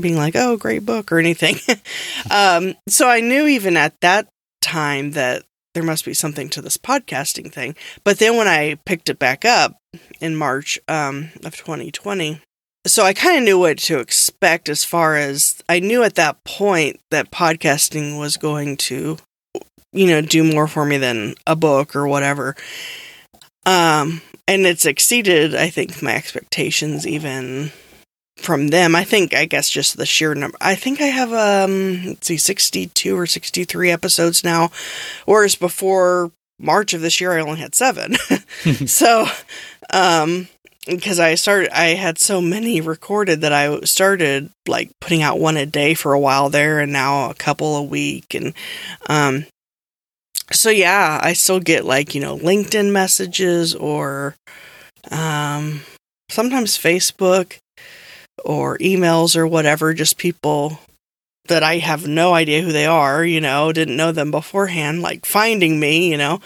being 0.00 0.16
like, 0.16 0.34
"Oh, 0.36 0.56
great 0.56 0.84
book" 0.84 1.12
or 1.12 1.18
anything. 1.18 1.56
um 2.30 2.74
so 2.88 3.08
I 3.08 3.20
knew 3.20 3.46
even 3.46 3.76
at 3.76 3.98
that 4.00 4.28
time 4.60 5.12
that 5.12 5.44
there 5.74 5.82
must 5.82 6.04
be 6.04 6.14
something 6.14 6.48
to 6.50 6.62
this 6.62 6.76
podcasting 6.76 7.52
thing. 7.52 7.76
But 8.04 8.18
then 8.18 8.36
when 8.36 8.48
I 8.48 8.78
picked 8.84 9.08
it 9.08 9.18
back 9.18 9.44
up 9.44 9.76
in 10.20 10.36
March 10.36 10.78
um, 10.88 11.30
of 11.44 11.56
2020, 11.56 12.40
so 12.86 13.04
I 13.04 13.12
kind 13.12 13.38
of 13.38 13.44
knew 13.44 13.58
what 13.58 13.78
to 13.78 13.98
expect 13.98 14.68
as 14.68 14.84
far 14.84 15.16
as 15.16 15.62
I 15.68 15.80
knew 15.80 16.02
at 16.02 16.14
that 16.14 16.42
point 16.44 16.98
that 17.10 17.30
podcasting 17.30 18.18
was 18.18 18.36
going 18.36 18.78
to, 18.78 19.18
you 19.92 20.06
know, 20.06 20.22
do 20.22 20.42
more 20.42 20.66
for 20.66 20.84
me 20.84 20.96
than 20.96 21.34
a 21.46 21.54
book 21.54 21.94
or 21.94 22.08
whatever. 22.08 22.56
Um, 23.66 24.22
and 24.48 24.66
it's 24.66 24.86
exceeded, 24.86 25.54
I 25.54 25.68
think, 25.68 26.02
my 26.02 26.14
expectations 26.14 27.06
even 27.06 27.70
from 28.40 28.68
them. 28.68 28.94
I 28.96 29.04
think 29.04 29.34
I 29.34 29.44
guess 29.44 29.68
just 29.68 29.96
the 29.96 30.06
sheer 30.06 30.34
number. 30.34 30.56
I 30.60 30.74
think 30.74 31.00
I 31.00 31.06
have 31.06 31.32
um 31.32 32.04
let's 32.04 32.26
see 32.26 32.36
62 32.36 33.16
or 33.16 33.26
63 33.26 33.90
episodes 33.90 34.42
now 34.42 34.70
whereas 35.26 35.54
before 35.54 36.32
March 36.58 36.92
of 36.92 37.00
this 37.00 37.20
year 37.20 37.32
I 37.32 37.40
only 37.40 37.60
had 37.60 37.74
7. 37.74 38.16
so 38.86 39.26
um 39.92 40.48
because 40.86 41.20
I 41.20 41.34
started 41.34 41.70
I 41.70 41.94
had 41.94 42.18
so 42.18 42.40
many 42.40 42.80
recorded 42.80 43.42
that 43.42 43.52
I 43.52 43.80
started 43.80 44.50
like 44.66 44.90
putting 45.00 45.22
out 45.22 45.38
one 45.38 45.56
a 45.56 45.66
day 45.66 45.94
for 45.94 46.12
a 46.12 46.20
while 46.20 46.48
there 46.48 46.80
and 46.80 46.92
now 46.92 47.30
a 47.30 47.34
couple 47.34 47.76
a 47.76 47.82
week 47.82 48.34
and 48.34 48.54
um 49.08 49.46
so 50.52 50.68
yeah, 50.68 51.20
I 51.22 51.34
still 51.34 51.60
get 51.60 51.84
like, 51.84 52.12
you 52.12 52.20
know, 52.20 52.36
LinkedIn 52.36 52.90
messages 52.90 53.74
or 53.74 54.34
um 55.10 55.82
sometimes 56.28 56.78
Facebook 56.78 57.58
or 58.44 58.78
emails 58.78 59.36
or 59.36 59.46
whatever, 59.46 59.94
just 59.94 60.18
people 60.18 60.78
that 61.48 61.62
I 61.62 61.78
have 61.78 62.06
no 62.06 62.32
idea 62.34 62.62
who 62.62 62.72
they 62.72 62.86
are, 62.86 63.24
you 63.24 63.40
know, 63.40 63.72
didn't 63.72 63.96
know 63.96 64.12
them 64.12 64.30
beforehand, 64.30 65.02
like 65.02 65.26
finding 65.26 65.80
me, 65.80 66.10
you 66.10 66.16
know, 66.16 66.40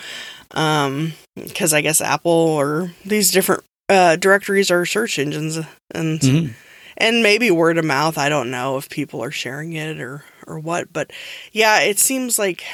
um, 0.52 1.12
because 1.36 1.72
I 1.72 1.80
guess 1.80 2.00
Apple 2.00 2.30
or 2.30 2.92
these 3.04 3.30
different 3.30 3.64
uh, 3.88 4.16
directories 4.16 4.70
are 4.70 4.86
search 4.86 5.18
engines, 5.18 5.56
and 5.90 6.20
mm-hmm. 6.20 6.52
and 6.96 7.22
maybe 7.22 7.50
word 7.50 7.78
of 7.78 7.84
mouth. 7.84 8.16
I 8.16 8.28
don't 8.28 8.50
know 8.50 8.76
if 8.76 8.88
people 8.88 9.22
are 9.22 9.30
sharing 9.30 9.74
it 9.74 10.00
or 10.00 10.24
or 10.46 10.58
what, 10.58 10.92
but 10.92 11.12
yeah, 11.52 11.80
it 11.80 11.98
seems 11.98 12.38
like. 12.38 12.64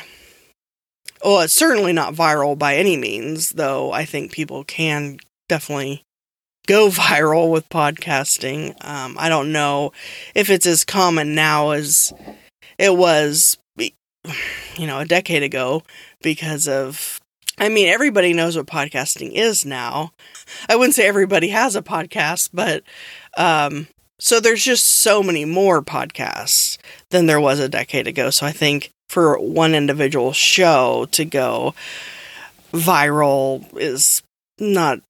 Well, 1.23 1.41
it's 1.41 1.53
certainly 1.53 1.93
not 1.93 2.15
viral 2.15 2.57
by 2.57 2.77
any 2.77 2.97
means, 2.97 3.51
though. 3.51 3.93
I 3.93 4.07
think 4.07 4.33
people 4.33 4.65
can 4.65 5.19
definitely 5.51 6.03
go 6.67 6.89
viral 6.91 7.51
with 7.51 7.69
podcasting. 7.69 8.75
Um, 8.85 9.17
I 9.19 9.29
don't 9.29 9.53
know 9.53 9.93
if 10.35 10.51
it's 10.51 10.67
as 10.67 10.85
common 10.85 11.35
now 11.35 11.71
as 11.71 12.13
it 12.79 12.97
was, 12.97 13.59
you 13.77 14.87
know, 14.87 15.01
a 15.01 15.07
decade 15.07 15.43
ago 15.43 15.83
because 16.23 16.69
of. 16.69 17.21
I 17.59 17.69
mean, 17.69 17.89
everybody 17.89 18.33
knows 18.33 18.57
what 18.57 18.65
podcasting 18.65 19.33
is 19.33 19.67
now. 19.67 20.13
I 20.67 20.77
wouldn't 20.77 20.95
say 20.95 21.07
everybody 21.07 21.49
has 21.49 21.77
a 21.77 21.83
podcast, 21.83 22.49
but 22.55 22.83
um, 23.37 23.87
so 24.19 24.41
there's 24.41 24.65
just 24.65 24.87
so 24.87 25.23
many 25.23 25.45
more 25.45 25.83
podcasts 25.83 26.79
than 27.11 27.27
there 27.27 27.41
was 27.41 27.59
a 27.59 27.69
decade 27.69 28.07
ago. 28.07 28.31
So 28.31 28.47
I 28.47 28.53
think 28.53 28.91
for 29.11 29.39
one 29.39 29.75
individual 29.75 30.33
show 30.33 31.07
to 31.13 31.25
go 31.25 31.75
viral 32.73 33.67
is 33.77 34.23
not 34.59 35.01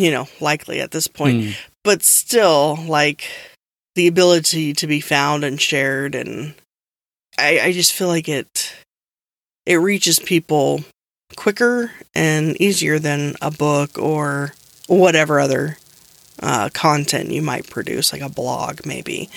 you 0.00 0.10
know, 0.10 0.28
likely 0.40 0.80
at 0.80 0.90
this 0.90 1.06
point. 1.06 1.42
Mm. 1.42 1.56
But 1.84 2.02
still, 2.02 2.76
like 2.86 3.24
the 3.94 4.06
ability 4.06 4.72
to 4.74 4.86
be 4.86 5.00
found 5.00 5.44
and 5.44 5.60
shared 5.60 6.14
and 6.14 6.54
I, 7.38 7.60
I 7.60 7.72
just 7.72 7.92
feel 7.92 8.08
like 8.08 8.28
it 8.28 8.74
it 9.66 9.76
reaches 9.76 10.18
people 10.18 10.82
quicker 11.36 11.92
and 12.14 12.60
easier 12.60 12.98
than 12.98 13.34
a 13.40 13.50
book 13.50 13.98
or 13.98 14.52
whatever 14.88 15.38
other 15.40 15.78
uh, 16.42 16.68
content 16.72 17.30
you 17.30 17.42
might 17.42 17.68
produce, 17.68 18.12
like 18.12 18.22
a 18.22 18.28
blog, 18.28 18.84
maybe. 18.84 19.28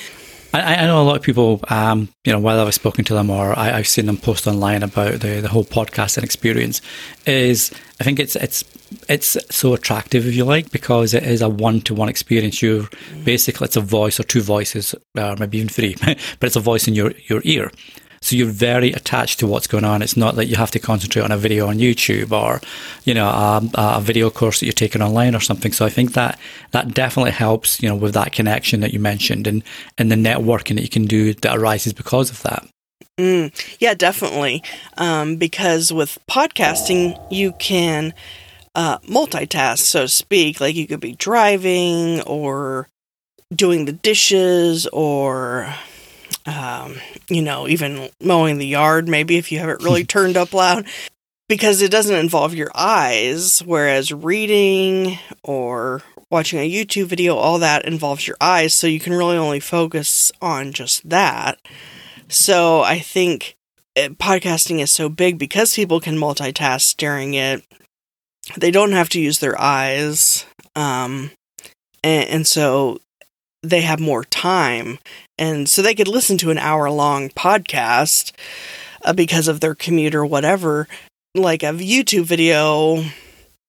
I, 0.53 0.75
I 0.75 0.85
know 0.85 1.01
a 1.01 1.03
lot 1.03 1.17
of 1.17 1.21
people, 1.21 1.59
um, 1.69 2.09
you 2.23 2.31
know, 2.31 2.39
whether 2.39 2.61
I've 2.61 2.73
spoken 2.73 3.03
to 3.05 3.13
them 3.13 3.29
or 3.29 3.57
I, 3.57 3.69
have 3.69 3.87
seen 3.87 4.05
them 4.05 4.17
post 4.17 4.47
online 4.47 4.83
about 4.83 5.19
the, 5.19 5.41
the 5.41 5.49
whole 5.49 5.65
podcasting 5.65 6.23
experience, 6.23 6.81
is 7.25 7.71
I 7.99 8.03
think 8.03 8.19
it's 8.19 8.35
it's 8.35 8.63
it's 9.09 9.37
so 9.49 9.73
attractive 9.73 10.27
if 10.27 10.35
you 10.35 10.45
like 10.45 10.71
because 10.71 11.13
it 11.13 11.23
is 11.23 11.41
a 11.41 11.49
one 11.49 11.81
to 11.81 11.93
one 11.93 12.09
experience. 12.09 12.61
You're 12.61 12.87
basically 13.23 13.65
it's 13.65 13.77
a 13.77 13.81
voice 13.81 14.19
or 14.19 14.23
two 14.23 14.41
voices, 14.41 14.95
or 15.17 15.35
maybe 15.37 15.57
even 15.57 15.69
three, 15.69 15.95
but 16.05 16.43
it's 16.43 16.55
a 16.55 16.61
voice 16.61 16.87
in 16.87 16.95
your 16.95 17.13
your 17.27 17.41
ear. 17.43 17.71
So 18.23 18.37
you're 18.37 18.47
very 18.47 18.93
attached 18.93 19.39
to 19.39 19.47
what's 19.47 19.67
going 19.67 19.83
on. 19.83 20.01
It's 20.01 20.15
not 20.15 20.35
that 20.35 20.45
you 20.45 20.55
have 20.55 20.71
to 20.71 20.79
concentrate 20.79 21.23
on 21.23 21.31
a 21.33 21.37
video 21.37 21.67
on 21.67 21.77
YouTube 21.77 22.31
or, 22.31 22.61
you 23.03 23.13
know, 23.13 23.27
a, 23.27 23.61
a 23.73 24.01
video 24.01 24.29
course 24.29 24.61
that 24.61 24.65
you're 24.65 24.71
taking 24.71 25.01
online 25.01 25.35
or 25.35 25.41
something. 25.41 25.73
So 25.73 25.85
I 25.85 25.89
think 25.89 26.13
that 26.13 26.39
that 26.71 26.93
definitely 26.93 27.31
helps, 27.31 27.83
you 27.83 27.89
know, 27.89 27.97
with 27.97 28.13
that 28.13 28.31
connection 28.31 28.79
that 28.79 28.93
you 28.93 28.99
mentioned 29.01 29.45
and, 29.45 29.61
and 29.97 30.09
the 30.09 30.15
networking 30.15 30.75
that 30.75 30.83
you 30.83 30.89
can 30.89 31.03
do 31.03 31.33
that 31.33 31.57
arises 31.57 31.91
because 31.91 32.29
of 32.31 32.41
that. 32.43 32.65
Mm, 33.19 33.53
yeah, 33.79 33.93
definitely. 33.93 34.63
Um, 34.97 35.35
because 35.35 35.91
with 35.91 36.17
podcasting, 36.29 37.19
you 37.29 37.51
can 37.59 38.13
uh, 38.75 38.99
multitask, 38.99 39.79
so 39.79 40.01
to 40.01 40.07
speak. 40.07 40.59
Like 40.59 40.75
you 40.75 40.87
could 40.87 40.99
be 40.99 41.13
driving 41.13 42.21
or 42.21 42.87
doing 43.55 43.85
the 43.85 43.93
dishes 43.93 44.87
or 44.87 45.73
um, 46.45 46.95
you 47.29 47.41
know, 47.41 47.67
even 47.67 48.09
mowing 48.21 48.57
the 48.57 48.67
yard, 48.67 49.07
maybe 49.07 49.37
if 49.37 49.51
you 49.51 49.59
have 49.59 49.69
it 49.69 49.83
really 49.83 50.03
turned 50.05 50.37
up 50.37 50.53
loud, 50.53 50.85
because 51.47 51.81
it 51.81 51.91
doesn't 51.91 52.15
involve 52.15 52.53
your 52.53 52.71
eyes. 52.75 53.59
Whereas 53.59 54.11
reading 54.11 55.19
or 55.43 56.01
watching 56.29 56.59
a 56.59 56.69
YouTube 56.69 57.05
video, 57.05 57.35
all 57.35 57.59
that 57.59 57.85
involves 57.85 58.27
your 58.27 58.37
eyes. 58.41 58.73
So 58.73 58.87
you 58.87 58.99
can 58.99 59.13
really 59.13 59.37
only 59.37 59.59
focus 59.59 60.31
on 60.41 60.73
just 60.73 61.07
that. 61.09 61.59
So 62.27 62.81
I 62.81 62.99
think 62.99 63.55
it, 63.95 64.11
eh, 64.11 64.13
podcasting 64.15 64.79
is 64.81 64.91
so 64.91 65.09
big 65.09 65.37
because 65.37 65.75
people 65.75 65.99
can 65.99 66.17
multitask 66.17 66.97
during 66.97 67.35
it. 67.35 67.63
They 68.57 68.71
don't 68.71 68.91
have 68.91 69.09
to 69.09 69.21
use 69.21 69.39
their 69.39 69.59
eyes. 69.59 70.45
Um, 70.75 71.31
and, 72.03 72.29
and 72.29 72.47
so 72.47 72.99
they 73.61 73.81
have 73.81 73.99
more 73.99 74.25
time. 74.25 74.99
And 75.37 75.67
so 75.67 75.81
they 75.81 75.95
could 75.95 76.07
listen 76.07 76.37
to 76.39 76.51
an 76.51 76.57
hour 76.57 76.89
long 76.91 77.29
podcast 77.29 78.33
uh, 79.03 79.13
because 79.13 79.47
of 79.47 79.59
their 79.59 79.75
commute 79.75 80.15
or 80.15 80.25
whatever. 80.25 80.87
Like 81.33 81.63
a 81.63 81.73
YouTube 81.73 82.25
video, 82.25 83.03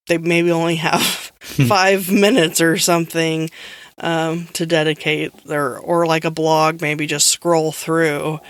they 0.08 0.18
maybe 0.18 0.50
only 0.50 0.76
have 0.76 1.32
hmm. 1.42 1.64
five 1.64 2.10
minutes 2.10 2.60
or 2.60 2.76
something 2.76 3.50
um, 3.98 4.46
to 4.54 4.66
dedicate 4.66 5.32
their, 5.44 5.78
or 5.78 6.06
like 6.06 6.24
a 6.24 6.30
blog, 6.30 6.82
maybe 6.82 7.06
just 7.06 7.28
scroll 7.28 7.72
through. 7.72 8.40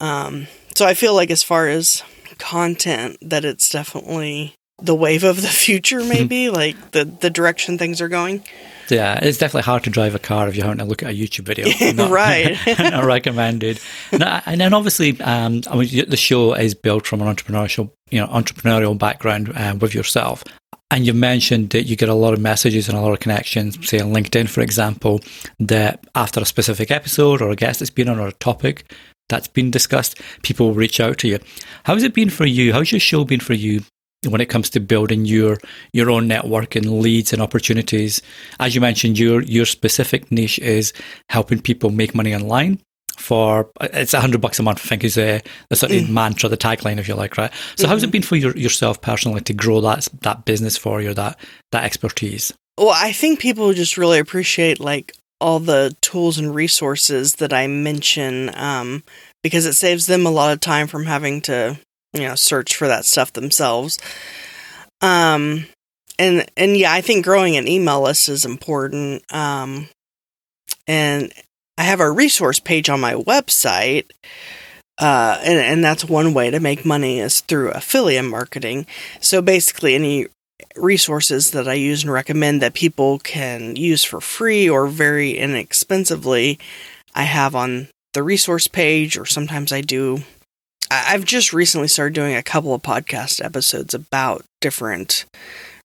Um, 0.00 0.46
so 0.74 0.86
I 0.86 0.94
feel 0.94 1.14
like 1.14 1.30
as 1.30 1.42
far 1.42 1.68
as 1.68 2.02
content, 2.38 3.18
that 3.20 3.44
it's 3.44 3.68
definitely 3.68 4.54
the 4.82 4.94
wave 4.94 5.24
of 5.24 5.40
the 5.40 5.48
future, 5.48 6.02
maybe 6.04 6.50
like 6.50 6.92
the 6.92 7.04
the 7.04 7.30
direction 7.30 7.78
things 7.78 8.00
are 8.00 8.08
going. 8.08 8.44
Yeah, 8.90 9.18
it's 9.22 9.38
definitely 9.38 9.62
hard 9.62 9.84
to 9.84 9.90
drive 9.90 10.14
a 10.14 10.18
car 10.18 10.48
if 10.48 10.56
you're 10.56 10.64
having 10.64 10.78
to 10.78 10.84
look 10.84 11.02
at 11.02 11.10
a 11.10 11.14
YouTube 11.14 11.44
video. 11.44 11.68
Not, 11.92 12.10
right. 12.10 12.58
not 12.78 13.04
recommended. 13.04 13.80
and 14.10 14.60
then 14.60 14.74
obviously, 14.74 15.20
um, 15.20 15.62
I 15.70 15.76
mean, 15.76 16.08
the 16.08 16.16
show 16.16 16.54
is 16.54 16.74
built 16.74 17.06
from 17.06 17.22
an 17.22 17.32
entrepreneurial, 17.32 17.90
you 18.10 18.20
know, 18.20 18.26
entrepreneurial 18.26 18.98
background 18.98 19.52
uh, 19.54 19.76
with 19.80 19.94
yourself. 19.94 20.42
And 20.90 21.06
you 21.06 21.14
mentioned 21.14 21.70
that 21.70 21.84
you 21.84 21.94
get 21.94 22.08
a 22.08 22.14
lot 22.14 22.34
of 22.34 22.40
messages 22.40 22.88
and 22.88 22.98
a 22.98 23.00
lot 23.00 23.12
of 23.12 23.20
connections, 23.20 23.88
say 23.88 24.00
on 24.00 24.12
LinkedIn, 24.12 24.48
for 24.48 24.60
example, 24.60 25.20
that 25.60 26.04
after 26.16 26.40
a 26.40 26.44
specific 26.44 26.90
episode 26.90 27.40
or 27.40 27.50
a 27.50 27.56
guest 27.56 27.78
that's 27.78 27.90
been 27.90 28.08
on 28.08 28.18
or 28.18 28.26
a 28.26 28.32
topic 28.32 28.92
that's 29.28 29.46
been 29.46 29.70
discussed, 29.70 30.20
people 30.42 30.74
reach 30.74 30.98
out 30.98 31.18
to 31.18 31.28
you. 31.28 31.38
How's 31.84 32.02
it 32.02 32.12
been 32.12 32.28
for 32.28 32.44
you? 32.44 32.72
How's 32.72 32.90
your 32.90 33.00
show 33.00 33.24
been 33.24 33.38
for 33.38 33.54
you 33.54 33.82
when 34.28 34.40
it 34.40 34.46
comes 34.46 34.68
to 34.70 34.80
building 34.80 35.24
your 35.24 35.58
your 35.92 36.10
own 36.10 36.28
network 36.28 36.76
and 36.76 37.00
leads 37.00 37.32
and 37.32 37.40
opportunities. 37.40 38.20
As 38.58 38.74
you 38.74 38.80
mentioned, 38.80 39.18
your 39.18 39.42
your 39.42 39.66
specific 39.66 40.30
niche 40.30 40.58
is 40.58 40.92
helping 41.28 41.60
people 41.60 41.90
make 41.90 42.14
money 42.14 42.34
online. 42.34 42.80
For 43.16 43.70
it's 43.80 44.14
a 44.14 44.20
hundred 44.20 44.40
bucks 44.40 44.58
a 44.58 44.62
month, 44.62 44.80
I 44.84 44.88
think 44.88 45.04
is 45.04 45.18
a 45.18 45.42
the 45.68 45.76
sort 45.76 45.92
of 45.92 46.02
mm. 46.02 46.08
mantra, 46.08 46.48
the 46.48 46.56
tagline, 46.56 46.98
if 46.98 47.06
you 47.06 47.14
like, 47.14 47.36
right? 47.36 47.52
So, 47.76 47.84
mm-hmm. 47.84 47.90
how's 47.90 48.02
it 48.02 48.06
mm-hmm. 48.06 48.12
been 48.12 48.22
for 48.22 48.36
your, 48.36 48.56
yourself 48.56 49.00
personally 49.02 49.42
to 49.42 49.52
grow 49.52 49.80
that 49.82 50.08
that 50.22 50.46
business 50.46 50.76
for 50.76 51.02
you, 51.02 51.12
that 51.14 51.38
that 51.72 51.84
expertise? 51.84 52.52
Well, 52.78 52.94
I 52.94 53.12
think 53.12 53.40
people 53.40 53.74
just 53.74 53.98
really 53.98 54.18
appreciate 54.18 54.80
like 54.80 55.12
all 55.38 55.60
the 55.60 55.94
tools 56.00 56.38
and 56.38 56.54
resources 56.54 57.36
that 57.36 57.52
I 57.52 57.66
mention 57.66 58.50
um, 58.54 59.02
because 59.42 59.66
it 59.66 59.74
saves 59.74 60.06
them 60.06 60.26
a 60.26 60.30
lot 60.30 60.52
of 60.52 60.60
time 60.60 60.86
from 60.86 61.06
having 61.06 61.40
to 61.42 61.78
you 62.12 62.20
know 62.20 62.34
search 62.34 62.76
for 62.76 62.88
that 62.88 63.04
stuff 63.04 63.32
themselves 63.32 63.98
um 65.00 65.66
and 66.18 66.44
and 66.56 66.76
yeah 66.76 66.92
i 66.92 67.00
think 67.00 67.24
growing 67.24 67.56
an 67.56 67.68
email 67.68 68.02
list 68.02 68.28
is 68.28 68.44
important 68.44 69.22
um 69.32 69.88
and 70.86 71.32
i 71.78 71.82
have 71.82 72.00
a 72.00 72.10
resource 72.10 72.58
page 72.58 72.88
on 72.88 73.00
my 73.00 73.14
website 73.14 74.06
uh, 75.00 75.40
and, 75.42 75.58
and 75.58 75.82
that's 75.82 76.04
one 76.04 76.34
way 76.34 76.50
to 76.50 76.60
make 76.60 76.84
money 76.84 77.20
is 77.20 77.40
through 77.40 77.70
affiliate 77.70 78.26
marketing. 78.26 78.86
So 79.18 79.40
basically, 79.40 79.94
any 79.94 80.26
resources 80.76 81.52
that 81.52 81.66
I 81.66 81.72
use 81.72 82.02
and 82.02 82.12
recommend 82.12 82.60
that 82.60 82.74
people 82.74 83.18
can 83.18 83.76
use 83.76 84.04
for 84.04 84.20
free 84.20 84.68
or 84.68 84.86
very 84.88 85.38
inexpensively, 85.38 86.58
I 87.14 87.22
have 87.22 87.54
on 87.54 87.88
the 88.12 88.22
resource 88.22 88.68
page, 88.68 89.16
or 89.16 89.24
sometimes 89.24 89.72
I 89.72 89.80
do 89.80 90.22
I've 90.90 91.24
just 91.24 91.52
recently 91.52 91.88
started 91.88 92.14
doing 92.14 92.34
a 92.34 92.42
couple 92.42 92.74
of 92.74 92.82
podcast 92.82 93.44
episodes 93.44 93.94
about 93.94 94.44
different 94.60 95.24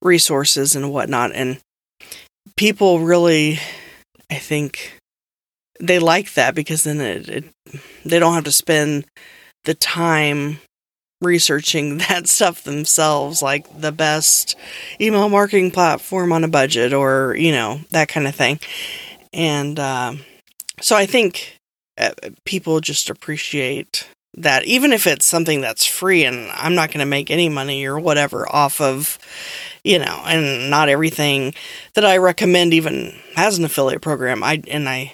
resources 0.01 0.75
and 0.75 0.91
whatnot, 0.91 1.31
and 1.33 1.59
people 2.57 3.00
really, 3.00 3.59
I 4.29 4.35
think, 4.35 4.97
they 5.79 6.00
like 6.00 6.33
that 6.33 6.55
because 6.55 6.83
then 6.83 7.01
it, 7.01 7.29
it 7.29 7.45
they 8.03 8.19
don't 8.19 8.33
have 8.33 8.45
to 8.45 8.51
spend 8.51 9.05
the 9.65 9.74
time 9.74 10.59
researching 11.21 11.97
that 12.09 12.27
stuff 12.27 12.63
themselves 12.63 13.41
like 13.41 13.65
the 13.79 13.91
best 13.91 14.55
email 15.00 15.29
marketing 15.29 15.71
platform 15.71 16.31
on 16.31 16.43
a 16.43 16.47
budget 16.47 16.93
or 16.93 17.35
you 17.38 17.51
know 17.51 17.79
that 17.91 18.07
kind 18.07 18.27
of 18.27 18.35
thing. 18.35 18.59
And 19.33 19.77
uh, 19.77 20.13
so 20.81 20.95
i 20.95 21.05
think 21.05 21.57
uh, 21.97 22.12
people 22.45 22.81
just 22.81 23.09
appreciate 23.09 24.07
that 24.37 24.65
even 24.65 24.91
if 24.91 25.07
it's 25.07 25.25
something 25.25 25.61
that's 25.61 25.85
free 25.85 26.23
and 26.23 26.49
i'm 26.51 26.75
not 26.75 26.89
going 26.89 26.99
to 26.99 27.05
make 27.05 27.31
any 27.31 27.49
money 27.49 27.85
or 27.85 27.99
whatever 27.99 28.47
off 28.53 28.81
of 28.81 29.17
you 29.83 29.97
know 29.97 30.23
and 30.25 30.69
not 30.69 30.89
everything 30.89 31.53
that 31.93 32.05
i 32.05 32.17
recommend 32.17 32.73
even 32.73 33.13
has 33.35 33.57
an 33.57 33.65
affiliate 33.65 34.01
program 34.01 34.43
i 34.43 34.61
and 34.67 34.87
i 34.89 35.13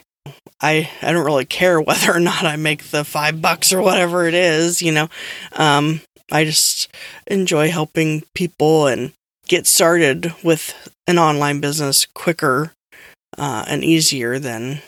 I, 0.64 0.90
I 1.02 1.12
don't 1.12 1.26
really 1.26 1.46
care 1.46 1.82
whether 1.82 2.16
or 2.16 2.20
not 2.20 2.46
I 2.46 2.56
make 2.56 2.92
the 2.92 3.04
five 3.04 3.42
bucks 3.42 3.74
or 3.74 3.82
whatever 3.82 4.28
it 4.28 4.36
is, 4.36 4.82
you 4.82 4.92
know. 4.92 5.10
Um, 5.54 6.02
I 6.32 6.46
just 6.46 6.90
enjoy 7.28 7.72
helping 7.72 8.24
people 8.36 8.88
and 8.88 9.14
get 9.48 9.68
started 9.68 10.34
with 10.44 10.92
an 11.08 11.18
online 11.18 11.60
business 11.60 12.06
quicker 12.06 12.74
uh, 13.38 13.66
and 13.68 13.84
easier 13.84 14.40
than 14.40 14.82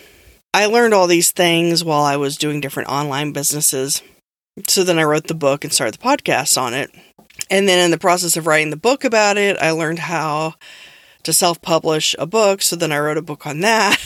I 0.53 0.67
learned 0.67 0.93
all 0.93 1.07
these 1.07 1.31
things 1.31 1.83
while 1.83 2.03
I 2.03 2.15
was 2.15 2.37
doing 2.37 2.61
different 2.61 2.89
online 2.89 3.33
businesses. 3.33 4.01
So 4.67 4.83
then 4.83 4.99
I 4.99 5.03
wrote 5.03 5.27
the 5.27 5.33
book 5.33 5.63
and 5.63 5.73
started 5.73 5.95
the 5.95 6.03
podcast 6.03 6.61
on 6.61 6.73
it. 6.73 6.91
And 7.49 7.67
then 7.67 7.79
in 7.83 7.91
the 7.91 7.97
process 7.97 8.37
of 8.37 8.47
writing 8.47 8.69
the 8.69 8.77
book 8.77 9.03
about 9.03 9.37
it, 9.37 9.57
I 9.57 9.71
learned 9.71 9.99
how 9.99 10.55
to 11.23 11.33
self 11.33 11.61
publish 11.61 12.15
a 12.19 12.25
book. 12.25 12.61
So 12.61 12.75
then 12.75 12.91
I 12.91 12.99
wrote 12.99 13.17
a 13.17 13.21
book 13.21 13.45
on 13.47 13.61
that. 13.61 13.97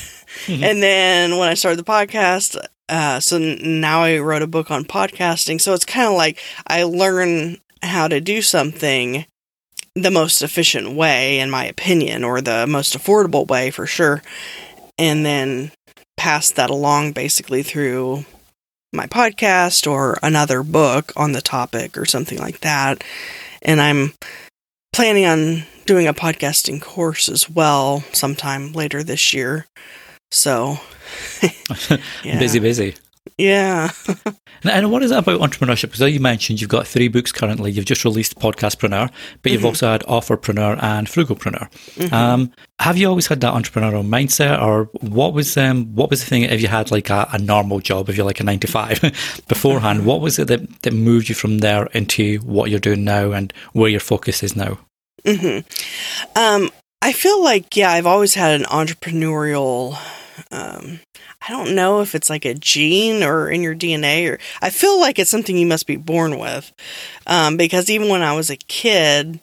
Mm-hmm. 0.45 0.63
And 0.63 0.83
then 0.83 1.37
when 1.37 1.47
I 1.47 1.53
started 1.53 1.79
the 1.79 1.89
podcast, 1.89 2.57
uh, 2.89 3.19
so 3.19 3.37
now 3.37 4.03
I 4.03 4.19
wrote 4.19 4.41
a 4.41 4.47
book 4.47 4.69
on 4.69 4.83
podcasting. 4.83 5.59
So 5.59 5.73
it's 5.73 5.85
kind 5.85 6.07
of 6.07 6.15
like 6.15 6.39
I 6.67 6.83
learn 6.83 7.57
how 7.81 8.07
to 8.07 8.19
do 8.19 8.41
something 8.41 9.25
the 9.95 10.11
most 10.11 10.41
efficient 10.41 10.91
way, 10.91 11.39
in 11.39 11.49
my 11.49 11.65
opinion, 11.65 12.23
or 12.23 12.41
the 12.41 12.67
most 12.67 12.97
affordable 12.97 13.47
way 13.47 13.71
for 13.71 13.87
sure. 13.87 14.21
And 14.99 15.25
then 15.25 15.71
pass 16.17 16.51
that 16.51 16.69
along 16.69 17.13
basically 17.13 17.63
through 17.63 18.25
my 18.93 19.07
podcast 19.07 19.89
or 19.89 20.17
another 20.23 20.63
book 20.63 21.11
on 21.15 21.31
the 21.33 21.41
topic 21.41 21.97
or 21.97 22.05
something 22.05 22.37
like 22.37 22.59
that. 22.61 23.03
And 23.61 23.81
I'm 23.81 24.13
planning 24.93 25.25
on 25.25 25.63
doing 25.85 26.07
a 26.07 26.13
podcasting 26.13 26.81
course 26.81 27.29
as 27.29 27.49
well 27.49 28.03
sometime 28.11 28.73
later 28.73 29.03
this 29.03 29.33
year. 29.33 29.65
So, 30.31 30.77
yeah. 32.23 32.39
busy, 32.39 32.59
busy. 32.59 32.95
Yeah. 33.37 33.91
and 34.63 34.91
what 34.91 35.03
is 35.03 35.11
it 35.11 35.17
about 35.17 35.39
entrepreneurship? 35.39 35.91
Because 35.91 36.11
you 36.11 36.19
mentioned 36.19 36.61
you've 36.61 36.69
got 36.69 36.87
three 36.87 37.07
books 37.07 37.31
currently. 37.31 37.71
You've 37.71 37.85
just 37.85 38.05
released 38.05 38.39
Podcastpreneur, 38.39 39.11
but 39.41 39.51
you've 39.51 39.59
mm-hmm. 39.59 39.67
also 39.67 39.91
had 39.91 40.01
Authorpreneur 40.01 40.81
and 40.81 41.07
Frugalpreneur. 41.07 41.69
Mm-hmm. 41.95 42.13
Um, 42.13 42.51
have 42.79 42.97
you 42.97 43.07
always 43.07 43.27
had 43.27 43.41
that 43.41 43.53
entrepreneurial 43.53 44.07
mindset, 44.07 44.61
or 44.61 44.85
what 45.01 45.33
was 45.33 45.57
um, 45.57 45.95
what 45.95 46.09
was 46.09 46.21
the 46.21 46.29
thing? 46.29 46.43
If 46.43 46.61
you 46.61 46.67
had 46.67 46.91
like 46.91 47.09
a, 47.09 47.27
a 47.33 47.39
normal 47.39 47.79
job, 47.79 48.09
if 48.09 48.15
you're 48.15 48.25
like 48.25 48.39
a 48.39 48.43
nine 48.43 48.59
to 48.59 48.67
five 48.67 49.01
beforehand, 49.47 50.05
what 50.05 50.21
was 50.21 50.37
it 50.37 50.47
that, 50.47 50.81
that 50.83 50.93
moved 50.93 51.29
you 51.29 51.35
from 51.35 51.59
there 51.59 51.87
into 51.87 52.37
what 52.39 52.69
you're 52.69 52.79
doing 52.79 53.03
now 53.03 53.31
and 53.31 53.51
where 53.73 53.89
your 53.89 53.99
focus 53.99 54.43
is 54.43 54.55
now? 54.55 54.77
Mm-hmm. 55.23 55.67
Um, 56.39 56.69
I 57.01 57.13
feel 57.13 57.43
like 57.43 57.75
yeah, 57.75 57.91
I've 57.91 58.05
always 58.05 58.35
had 58.35 58.59
an 58.59 58.67
entrepreneurial. 58.67 59.97
Um, 60.51 60.99
I 61.47 61.51
don't 61.51 61.75
know 61.75 62.01
if 62.01 62.13
it's 62.13 62.29
like 62.29 62.45
a 62.45 62.53
gene 62.53 63.23
or 63.23 63.49
in 63.49 63.63
your 63.63 63.75
DNA, 63.75 64.29
or 64.29 64.39
I 64.61 64.69
feel 64.69 64.99
like 64.99 65.17
it's 65.17 65.31
something 65.31 65.57
you 65.57 65.65
must 65.65 65.87
be 65.87 65.95
born 65.95 66.39
with. 66.39 66.73
Um, 67.25 67.55
because 67.55 67.89
even 67.89 68.09
when 68.09 68.21
I 68.21 68.35
was 68.35 68.49
a 68.49 68.57
kid, 68.57 69.39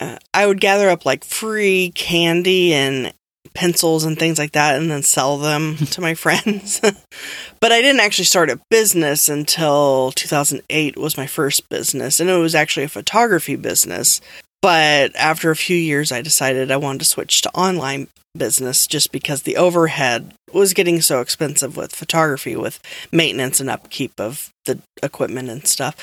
uh, 0.00 0.18
I 0.34 0.46
would 0.46 0.60
gather 0.60 0.88
up 0.88 1.06
like 1.06 1.24
free 1.24 1.92
candy 1.94 2.74
and 2.74 3.12
pencils 3.54 4.04
and 4.04 4.18
things 4.18 4.38
like 4.38 4.52
that 4.52 4.76
and 4.76 4.90
then 4.90 5.02
sell 5.02 5.38
them 5.38 5.76
to 5.90 6.00
my 6.00 6.14
friends. 6.14 6.80
but 7.60 7.72
I 7.72 7.80
didn't 7.80 8.00
actually 8.00 8.24
start 8.24 8.50
a 8.50 8.60
business 8.70 9.28
until 9.28 10.12
2008 10.12 10.96
was 10.96 11.16
my 11.16 11.26
first 11.26 11.68
business 11.68 12.20
and 12.20 12.28
it 12.28 12.38
was 12.38 12.54
actually 12.54 12.84
a 12.84 12.88
photography 12.88 13.56
business. 13.56 14.20
But 14.60 15.14
after 15.14 15.50
a 15.50 15.56
few 15.56 15.76
years, 15.76 16.10
I 16.10 16.22
decided 16.22 16.70
I 16.70 16.76
wanted 16.76 17.00
to 17.00 17.04
switch 17.04 17.42
to 17.42 17.54
online 17.54 18.08
business 18.36 18.86
just 18.86 19.12
because 19.12 19.42
the 19.42 19.56
overhead 19.56 20.34
was 20.52 20.74
getting 20.74 21.00
so 21.00 21.20
expensive 21.20 21.76
with 21.76 21.94
photography, 21.94 22.56
with 22.56 22.80
maintenance 23.12 23.60
and 23.60 23.70
upkeep 23.70 24.18
of 24.18 24.50
the 24.66 24.78
equipment 25.02 25.48
and 25.48 25.66
stuff. 25.66 25.96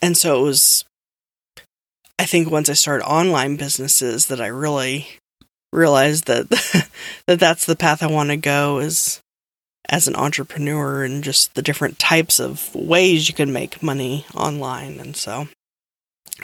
And 0.00 0.16
so 0.16 0.40
it 0.40 0.42
was, 0.42 0.84
I 2.18 2.24
think, 2.24 2.50
once 2.50 2.68
I 2.68 2.74
started 2.74 3.04
online 3.04 3.56
businesses 3.56 4.26
that 4.26 4.40
I 4.40 4.46
really 4.46 5.08
realized 5.72 6.26
that 6.26 6.48
that 7.26 7.40
that's 7.40 7.66
the 7.66 7.76
path 7.76 8.02
I 8.02 8.06
want 8.06 8.30
to 8.30 8.36
go 8.36 8.78
is 8.78 9.20
as 9.88 10.06
an 10.06 10.14
entrepreneur 10.14 11.02
and 11.02 11.24
just 11.24 11.54
the 11.54 11.62
different 11.62 11.98
types 11.98 12.38
of 12.38 12.74
ways 12.74 13.28
you 13.28 13.34
can 13.34 13.52
make 13.52 13.82
money 13.82 14.24
online 14.34 15.00
and 15.00 15.16
so 15.16 15.48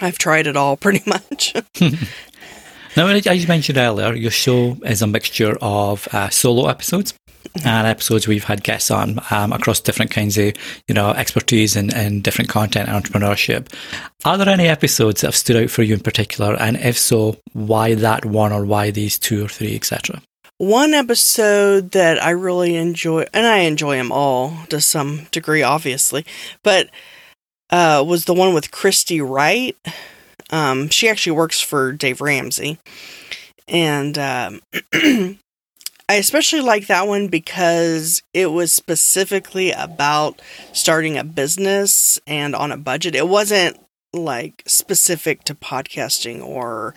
I've 0.01 0.19
tried 0.19 0.47
it 0.47 0.57
all 0.57 0.77
pretty 0.85 1.03
much. 1.07 1.55
now, 2.97 3.07
as 3.07 3.27
you 3.27 3.49
mentioned 3.49 3.79
earlier, 3.79 4.15
your 4.15 4.31
show 4.31 4.77
is 4.85 5.03
a 5.03 5.07
mixture 5.07 5.57
of 5.61 6.09
uh, 6.13 6.29
solo 6.29 6.69
episodes 6.69 7.15
and 7.65 7.87
episodes 7.87 8.29
we've 8.29 8.45
had 8.45 8.63
guests 8.63 8.91
on 8.91 9.21
um, 9.31 9.53
across 9.53 9.81
different 9.81 10.11
kinds 10.11 10.39
of 10.39 10.55
you 10.87 10.95
know 10.95 11.11
expertise 11.11 11.77
and, 11.77 11.93
and 11.95 12.23
different 12.23 12.49
content 12.51 12.89
and 12.89 13.05
entrepreneurship. 13.05 13.73
Are 14.25 14.37
there 14.37 14.49
any 14.49 14.69
episodes 14.69 15.21
that 15.21 15.29
have 15.29 15.37
stood 15.37 15.57
out 15.57 15.71
for 15.71 15.83
you 15.83 15.95
in 15.95 16.01
particular, 16.01 16.57
and 16.59 16.77
if 16.77 16.99
so, 16.99 17.37
why 17.53 17.95
that 17.95 18.25
one 18.25 18.53
or 18.53 18.65
why 18.65 18.91
these 18.91 19.19
two 19.19 19.45
or 19.45 19.49
three, 19.49 19.75
etc. 19.75 20.23
One 20.59 20.93
episode 20.93 21.93
that 21.93 22.21
I 22.21 22.31
really 22.31 22.75
enjoy, 22.75 23.27
and 23.33 23.47
I 23.47 23.59
enjoy 23.59 23.97
them 23.97 24.11
all 24.11 24.55
to 24.71 24.81
some 24.81 25.29
degree, 25.31 25.63
obviously, 25.63 26.27
but 26.65 26.91
uh, 27.71 28.05
was 28.07 28.25
the 28.25 28.35
one 28.35 28.55
with 28.55 28.71
Christy 28.71 29.21
Wright. 29.21 29.77
Um, 30.51 30.89
she 30.89 31.09
actually 31.09 31.37
works 31.37 31.61
for 31.61 31.93
Dave 31.93 32.21
Ramsey. 32.21 32.79
And 33.69 34.19
um, 34.19 34.61
I 36.09 36.15
especially 36.15 36.63
like 36.63 36.87
that 36.87 37.07
one 37.07 37.29
because 37.29 38.23
it 38.33 38.51
was 38.51 38.73
specifically 38.73 39.73
about 39.73 40.41
starting 40.73 41.19
a 41.19 41.25
business 41.25 42.19
and 42.27 42.57
on 42.57 42.73
a 42.73 42.79
budget. 42.79 43.15
It 43.15 43.29
wasn't 43.29 43.79
like 44.15 44.63
specific 44.67 45.45
to 45.45 45.55
podcasting 45.55 46.43
or 46.43 46.95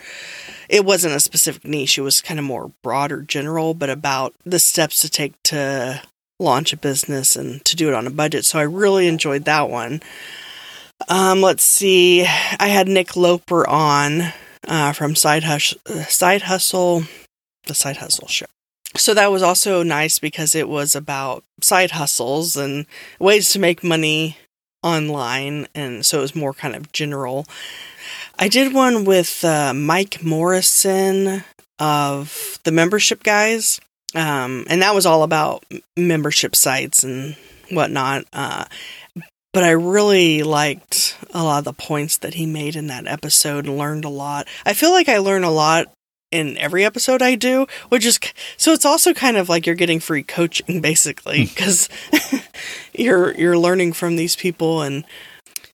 it 0.70 0.86
wasn't 0.86 1.14
a 1.14 1.20
specific 1.20 1.66
niche. 1.66 1.98
It 1.98 2.04
was 2.04 2.22
kind 2.22 2.40
of 2.40 2.46
more 2.46 2.72
broader, 2.82 3.22
general, 3.22 3.74
but 3.74 3.90
about 3.90 4.34
the 4.46 4.60
steps 4.60 5.02
to 5.02 5.10
take 5.10 5.42
to 5.44 6.02
launch 6.40 6.72
a 6.72 6.78
business 6.78 7.36
and 7.36 7.64
to 7.66 7.76
do 7.76 7.90
it 7.90 7.94
on 7.94 8.08
a 8.08 8.12
budget. 8.12 8.46
So 8.46 8.60
I 8.60 8.64
really 8.64 9.08
enjoyed 9.08 9.44
that 9.44 9.70
one. 9.70 10.02
Um, 11.10 11.42
let's 11.42 11.64
see. 11.64 12.22
I 12.22 12.68
had 12.68 12.88
Nick 12.88 13.18
Loper 13.18 13.68
on 13.68 14.32
uh, 14.68 14.94
from 14.94 15.16
Side, 15.16 15.44
Side 15.44 16.44
Hustle, 16.44 17.04
the 17.68 17.74
Side 17.74 17.98
Hustle 17.98 18.28
show. 18.28 18.46
So 18.96 19.14
that 19.14 19.32
was 19.32 19.42
also 19.42 19.84
nice 19.84 20.20
because 20.20 20.54
it 20.56 20.68
was 20.68 20.96
about 20.96 21.44
side 21.62 21.92
hustles 21.92 22.58
and 22.58 22.86
ways 23.20 23.52
to 23.52 23.60
make 23.60 23.84
money 23.84 24.38
online. 24.84 25.68
And 25.74 26.06
so 26.06 26.20
it 26.20 26.22
was 26.22 26.36
more 26.36 26.54
kind 26.54 26.76
of 26.76 26.92
general. 26.92 27.46
I 28.38 28.48
did 28.48 28.74
one 28.74 29.06
with 29.06 29.44
uh, 29.44 29.74
Mike 29.74 30.24
Morrison 30.24 31.44
of 31.80 32.60
the 32.64 32.72
membership 32.72 33.24
guys. 33.24 33.80
Um, 34.14 34.66
and 34.70 34.82
that 34.82 34.94
was 34.96 35.06
all 35.06 35.24
about 35.24 35.64
membership 35.96 36.56
sites 36.56 37.04
and 37.04 37.36
whatnot. 37.70 38.26
Uh, 38.34 38.66
but 39.54 39.64
I 39.64 39.72
really 39.72 40.44
liked 40.44 41.18
a 41.34 41.44
lot 41.44 41.60
of 41.60 41.66
the 41.66 41.74
points 41.74 42.18
that 42.18 42.36
he 42.36 42.46
made 42.46 42.76
in 42.76 42.88
that 42.88 43.08
episode 43.08 43.66
and 43.68 43.78
learned 43.78 44.06
a 44.06 44.10
lot. 44.10 44.48
I 44.66 44.74
feel 44.74 44.92
like 44.92 45.10
I 45.10 45.18
learn 45.18 45.44
a 45.44 45.52
lot 45.52 45.92
in 46.32 46.58
every 46.58 46.84
episode 46.86 47.22
I 47.22 47.36
do, 47.36 47.68
which 47.90 48.06
is 48.06 48.20
so 48.58 48.72
it's 48.74 48.86
also 48.86 49.14
kind 49.14 49.38
of 49.38 49.50
like 49.50 49.66
you're 49.66 49.76
getting 49.76 50.00
free 50.00 50.24
coaching 50.24 50.82
basically 50.82 51.46
because 51.46 51.90
hmm. 52.12 52.38
you're 52.94 53.34
you're 53.36 53.58
learning 53.58 53.94
from 53.94 54.16
these 54.16 54.36
people 54.36 54.82
and 54.82 55.06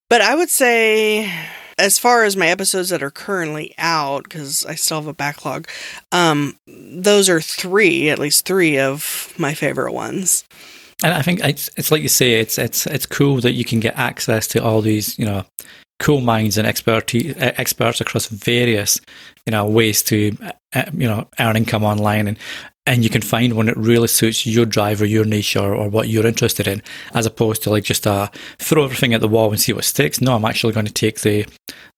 but 0.10 0.22
I 0.22 0.36
would 0.36 0.50
say 0.50 1.32
as 1.78 2.00
far 2.00 2.24
as 2.24 2.36
my 2.36 2.48
episodes 2.48 2.90
that 2.90 3.04
are 3.04 3.12
currently 3.12 3.76
out 3.78 4.24
because 4.24 4.66
I 4.66 4.76
still 4.76 4.98
have 4.98 5.08
a 5.08 5.14
backlog, 5.14 5.68
um 6.12 6.58
those 6.68 7.30
are 7.30 7.42
3, 7.42 8.10
at 8.10 8.20
least 8.20 8.46
3 8.46 8.80
of 8.80 9.34
my 9.38 9.54
favorite 9.54 9.94
ones. 9.94 10.44
And 11.04 11.14
I 11.14 11.22
think 11.22 11.42
it's 11.44 11.70
it's 11.78 11.92
like 11.92 12.02
you 12.02 12.10
say, 12.10 12.40
it's 12.40 12.58
it's 12.58 12.88
it's 12.88 13.06
cool 13.06 13.40
that 13.42 13.52
you 13.54 13.64
can 13.64 13.80
get 13.80 13.96
access 13.96 14.48
to 14.48 14.64
all 14.64 14.82
these, 14.82 15.18
you 15.20 15.26
know, 15.26 15.46
cool 16.00 16.22
minds 16.22 16.58
and 16.58 16.68
expertise 16.68 17.34
experts 17.38 18.02
across 18.02 18.28
various, 18.28 19.00
you 19.46 19.52
know, 19.52 19.66
ways 19.66 20.04
to 20.04 20.36
uh, 20.74 20.86
you 20.94 21.08
know 21.08 21.28
earn 21.40 21.58
income 21.58 21.84
online. 21.84 22.28
And 22.28 22.38
and 22.88 23.04
you 23.04 23.10
can 23.10 23.22
find 23.22 23.54
one 23.54 23.66
that 23.66 23.76
really 23.76 24.08
suits 24.08 24.46
your 24.46 24.66
drive 24.66 25.02
or 25.02 25.06
your 25.06 25.26
niche 25.26 25.58
or, 25.58 25.76
or 25.76 25.90
what 25.90 26.08
you're 26.08 26.26
interested 26.26 26.68
in, 26.68 26.82
as 27.14 27.26
opposed 27.26 27.62
to 27.64 27.70
like 27.70 27.84
just 27.84 28.06
a 28.06 28.32
throw 28.60 28.86
everything 28.86 29.14
at 29.14 29.20
the 29.20 29.28
wall 29.28 29.50
and 29.50 29.60
see 29.60 29.74
what 29.74 29.84
sticks. 29.84 30.22
No, 30.22 30.36
I'm 30.36 30.46
actually 30.46 30.74
going 30.74 30.86
to 30.86 30.94
take 30.94 31.20
the 31.22 31.46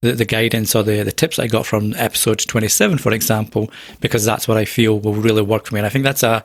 the, 0.01 0.13
the 0.13 0.25
guidance 0.25 0.75
or 0.75 0.83
the, 0.83 1.03
the 1.03 1.12
tips 1.12 1.39
I 1.39 1.47
got 1.47 1.65
from 1.65 1.93
episode 1.95 2.39
27, 2.39 2.97
for 2.97 3.13
example, 3.13 3.69
because 3.99 4.23
that's 4.23 4.47
what 4.47 4.57
I 4.57 4.63
feel 4.63 4.99
will 4.99 5.13
really 5.13 5.41
work 5.41 5.65
for 5.65 5.75
me. 5.75 5.79
And 5.79 5.85
I 5.85 5.89
think 5.89 6.05
that's 6.05 6.23
a, 6.23 6.43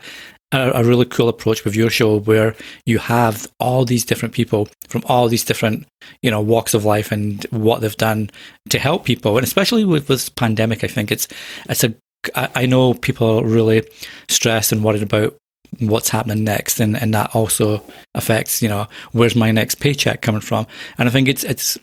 a, 0.55 0.71
a 0.81 0.85
really 0.85 1.05
cool 1.05 1.29
approach 1.29 1.65
with 1.65 1.77
your 1.77 1.91
show 1.91 2.21
where 2.21 2.55
you 2.87 2.99
have 2.99 3.51
all 3.61 3.85
these 3.85 4.05
different 4.05 4.35
people 4.35 4.69
from 4.89 5.03
all 5.07 5.29
these 5.29 5.45
different 5.45 5.87
you 6.23 6.31
know 6.31 6.41
walks 6.41 6.75
of 6.75 6.85
life 6.85 7.13
and 7.13 7.45
what 7.51 7.81
they've 7.81 7.97
done 7.97 8.31
to 8.71 8.79
help 8.79 9.05
people. 9.05 9.37
And 9.37 9.45
especially 9.45 9.85
with 9.85 10.07
this 10.07 10.29
pandemic 10.29 10.85
i 10.85 10.87
think 10.87 11.11
it's 11.11 11.29
it's 11.69 11.85
a 11.85 11.95
I 12.35 12.65
know 12.65 12.95
people 12.95 13.41
are 13.41 13.45
really 13.45 13.83
stressed 14.31 14.73
and 14.73 14.83
worried 14.83 15.03
about 15.03 15.37
what's 15.81 16.09
happening 16.09 16.43
next 16.43 16.81
and, 16.81 16.97
and 16.97 17.13
that 17.13 17.35
also 17.35 17.83
affects 18.15 18.63
you 18.63 18.69
know 18.69 18.87
where's 19.13 19.37
my 19.37 19.51
next 19.51 19.77
paycheck 19.77 20.23
coming 20.23 20.41
from? 20.41 20.67
And 20.99 21.09
i 21.09 21.13
think 21.13 21.29
it's 21.29 21.45
it's 21.45 21.79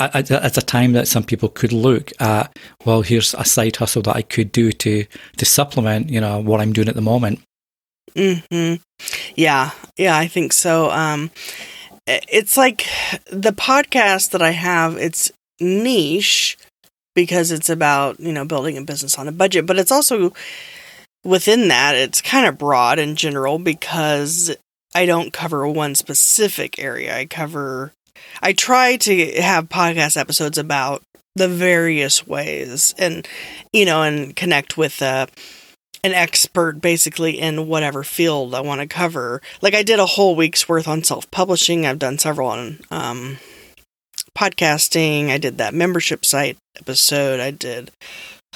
it's 0.00 0.58
a 0.58 0.62
time 0.62 0.92
that 0.92 1.08
some 1.08 1.24
people 1.24 1.48
could 1.48 1.72
look 1.72 2.10
at 2.20 2.56
well 2.84 3.02
here's 3.02 3.34
a 3.34 3.44
side 3.44 3.76
hustle 3.76 4.02
that 4.02 4.16
i 4.16 4.22
could 4.22 4.50
do 4.50 4.72
to 4.72 5.04
to 5.36 5.44
supplement 5.44 6.08
you 6.08 6.20
know 6.20 6.40
what 6.40 6.60
i'm 6.60 6.72
doing 6.72 6.88
at 6.88 6.94
the 6.94 7.02
moment 7.02 7.40
hmm 8.16 8.74
yeah. 9.36 9.70
Yeah 9.96 10.16
i 10.16 10.26
think 10.26 10.52
so. 10.52 10.90
Um 10.90 11.30
it's 12.06 12.56
like 12.56 12.86
the 13.30 13.52
podcast 13.52 14.30
that 14.32 14.42
i 14.42 14.50
have 14.50 14.96
it's 14.96 15.30
niche 15.60 16.58
because 17.14 17.50
it's 17.52 17.70
about, 17.70 18.18
you 18.20 18.32
know, 18.32 18.44
building 18.44 18.78
a 18.78 18.82
business 18.82 19.18
on 19.18 19.28
a 19.28 19.32
budget, 19.32 19.66
but 19.66 19.78
it's 19.78 19.92
also 19.92 20.32
within 21.24 21.68
that, 21.68 21.94
it's 21.94 22.20
kind 22.20 22.46
of 22.46 22.58
broad 22.58 22.98
in 22.98 23.16
general 23.16 23.58
because 23.58 24.54
I 24.94 25.06
don't 25.06 25.32
cover 25.32 25.66
one 25.68 25.94
specific 25.94 26.78
area. 26.78 27.16
I 27.16 27.26
cover, 27.26 27.92
I 28.42 28.52
try 28.52 28.96
to 28.98 29.40
have 29.42 29.68
podcast 29.68 30.16
episodes 30.16 30.58
about 30.58 31.02
the 31.36 31.48
various 31.48 32.26
ways 32.26 32.94
and, 32.98 33.26
you 33.72 33.84
know, 33.84 34.02
and 34.02 34.34
connect 34.36 34.76
with, 34.76 35.00
uh, 35.02 35.26
an 36.04 36.12
expert 36.12 36.80
basically 36.80 37.38
in 37.38 37.68
whatever 37.68 38.02
field 38.02 38.54
I 38.54 38.60
want 38.60 38.80
to 38.80 38.86
cover. 38.86 39.40
Like 39.60 39.74
I 39.74 39.82
did 39.82 39.98
a 39.98 40.06
whole 40.06 40.34
week's 40.34 40.68
worth 40.68 40.88
on 40.88 41.04
self 41.04 41.30
publishing. 41.30 41.86
I've 41.86 41.98
done 41.98 42.18
several 42.18 42.48
on 42.48 42.80
um, 42.90 43.38
podcasting. 44.36 45.30
I 45.30 45.38
did 45.38 45.58
that 45.58 45.74
membership 45.74 46.24
site 46.24 46.56
episode. 46.78 47.40
I 47.40 47.50
did. 47.50 47.90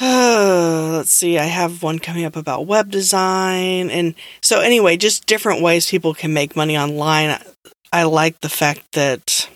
Uh, 0.00 0.90
let's 0.96 1.12
see. 1.12 1.38
I 1.38 1.44
have 1.44 1.82
one 1.82 1.98
coming 1.98 2.24
up 2.24 2.36
about 2.36 2.66
web 2.66 2.90
design, 2.90 3.90
and 3.90 4.14
so 4.42 4.60
anyway, 4.60 4.96
just 4.96 5.26
different 5.26 5.62
ways 5.62 5.90
people 5.90 6.14
can 6.14 6.32
make 6.32 6.56
money 6.56 6.76
online. 6.76 7.38
I 7.92 8.02
like 8.04 8.40
the 8.40 8.48
fact 8.48 8.82
that 8.92 9.48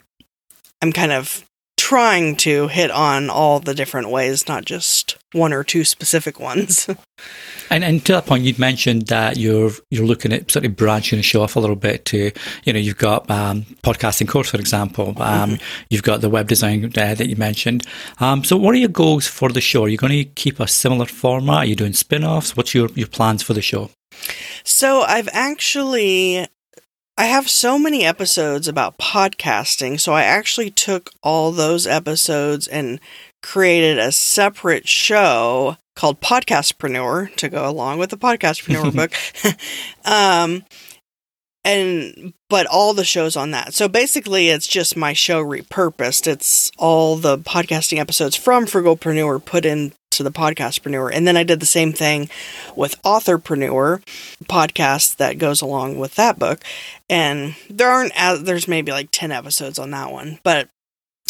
I'm 0.81 0.93
kind 0.93 1.13
of 1.13 1.45
trying 1.91 2.37
to 2.37 2.69
hit 2.69 2.89
on 2.89 3.29
all 3.29 3.59
the 3.59 3.75
different 3.75 4.09
ways, 4.09 4.47
not 4.47 4.65
just 4.65 5.19
one 5.33 5.53
or 5.53 5.65
two 5.65 5.83
specific 5.83 6.39
ones. 6.39 6.89
and 7.71 7.83
and 7.83 8.07
to 8.07 8.13
that 8.13 8.27
point, 8.27 8.45
you'd 8.45 8.61
mentioned 8.61 9.09
that 9.09 9.39
you're 9.39 9.73
you're 9.91 10.07
looking 10.07 10.33
at 10.33 10.49
sort 10.49 10.65
of 10.65 10.77
branching 10.77 11.19
the 11.19 11.23
show 11.25 11.43
off 11.43 11.57
a 11.57 11.59
little 11.59 11.75
bit 11.75 12.05
to, 12.05 12.31
you 12.63 12.73
know, 12.73 12.79
you've 12.79 12.97
got 12.97 13.29
um, 13.29 13.65
podcasting 13.83 14.29
course, 14.29 14.51
for 14.51 14.59
example. 14.59 15.09
Um, 15.21 15.51
mm-hmm. 15.51 15.85
You've 15.91 16.05
got 16.05 16.21
the 16.21 16.31
web 16.31 16.47
design 16.47 16.85
uh, 16.85 17.15
that 17.15 17.27
you 17.27 17.35
mentioned. 17.35 17.85
Um, 18.21 18.45
so, 18.45 18.57
what 18.57 18.73
are 18.77 18.79
your 18.79 18.89
goals 18.89 19.27
for 19.27 19.49
the 19.49 19.61
show? 19.61 19.83
Are 19.83 19.89
you 19.89 19.97
going 19.97 20.13
to 20.13 20.25
keep 20.25 20.61
a 20.61 20.69
similar 20.69 21.07
format? 21.07 21.57
Are 21.57 21.67
you 21.67 21.75
doing 21.75 21.95
spin 21.95 22.23
offs? 22.23 22.57
What's 22.57 22.73
your, 22.73 22.89
your 22.95 23.09
plans 23.09 23.43
for 23.43 23.53
the 23.53 23.63
show? 23.63 23.91
So, 24.63 25.01
I've 25.01 25.29
actually 25.33 26.47
I 27.21 27.25
have 27.25 27.51
so 27.51 27.79
many 27.79 28.03
episodes 28.03 28.67
about 28.67 28.97
podcasting, 28.97 30.01
so 30.01 30.15
I 30.15 30.23
actually 30.23 30.71
took 30.71 31.11
all 31.23 31.53
those 31.53 31.87
episodes 31.87 32.67
and 32.67 32.99
created 33.43 33.99
a 33.99 34.11
separate 34.11 34.89
show 34.89 35.77
called 35.95 36.23
Podcastpreneur 36.23 37.37
to 37.37 37.49
go 37.51 37.69
along 37.69 37.99
with 37.99 38.09
the 38.09 38.17
Podcastpreneur 38.17 38.97
book. 38.97 39.13
um, 40.11 40.65
and 41.65 42.33
but 42.49 42.67
all 42.67 42.95
the 42.95 43.05
shows 43.05 43.37
on 43.37 43.51
that. 43.51 43.75
So 43.75 43.89
basically 43.89 44.49
it's 44.49 44.67
just 44.67 44.97
my 44.97 45.13
show 45.13 45.45
repurposed. 45.45 46.27
It's 46.27 46.71
all 46.79 47.17
the 47.17 47.39
podcasting 47.39 47.99
episodes 47.99 48.37
from 48.37 48.67
Frugalpreneur 48.67 49.45
put 49.45 49.65
into 49.65 49.95
the 50.19 50.33
podcastpreneur. 50.33 51.11
And 51.13 51.27
then 51.27 51.37
I 51.37 51.45
did 51.45 51.61
the 51.61 51.67
same 51.67 51.93
thing 51.93 52.29
with 52.75 53.01
authorpreneur 53.03 54.03
podcast 54.45 55.17
that 55.17 55.39
goes 55.39 55.61
along 55.61 55.99
with 55.99 56.15
that 56.15 56.39
book. 56.39 56.63
And 57.09 57.57
there 57.69 57.91
aren't 57.91 58.13
as 58.17 58.43
there's 58.43 58.69
maybe 58.69 58.93
like 58.93 59.09
10 59.13 59.31
episodes 59.31 59.79
on 59.79 59.91
that 59.91 60.11
one. 60.11 60.39
But 60.43 60.69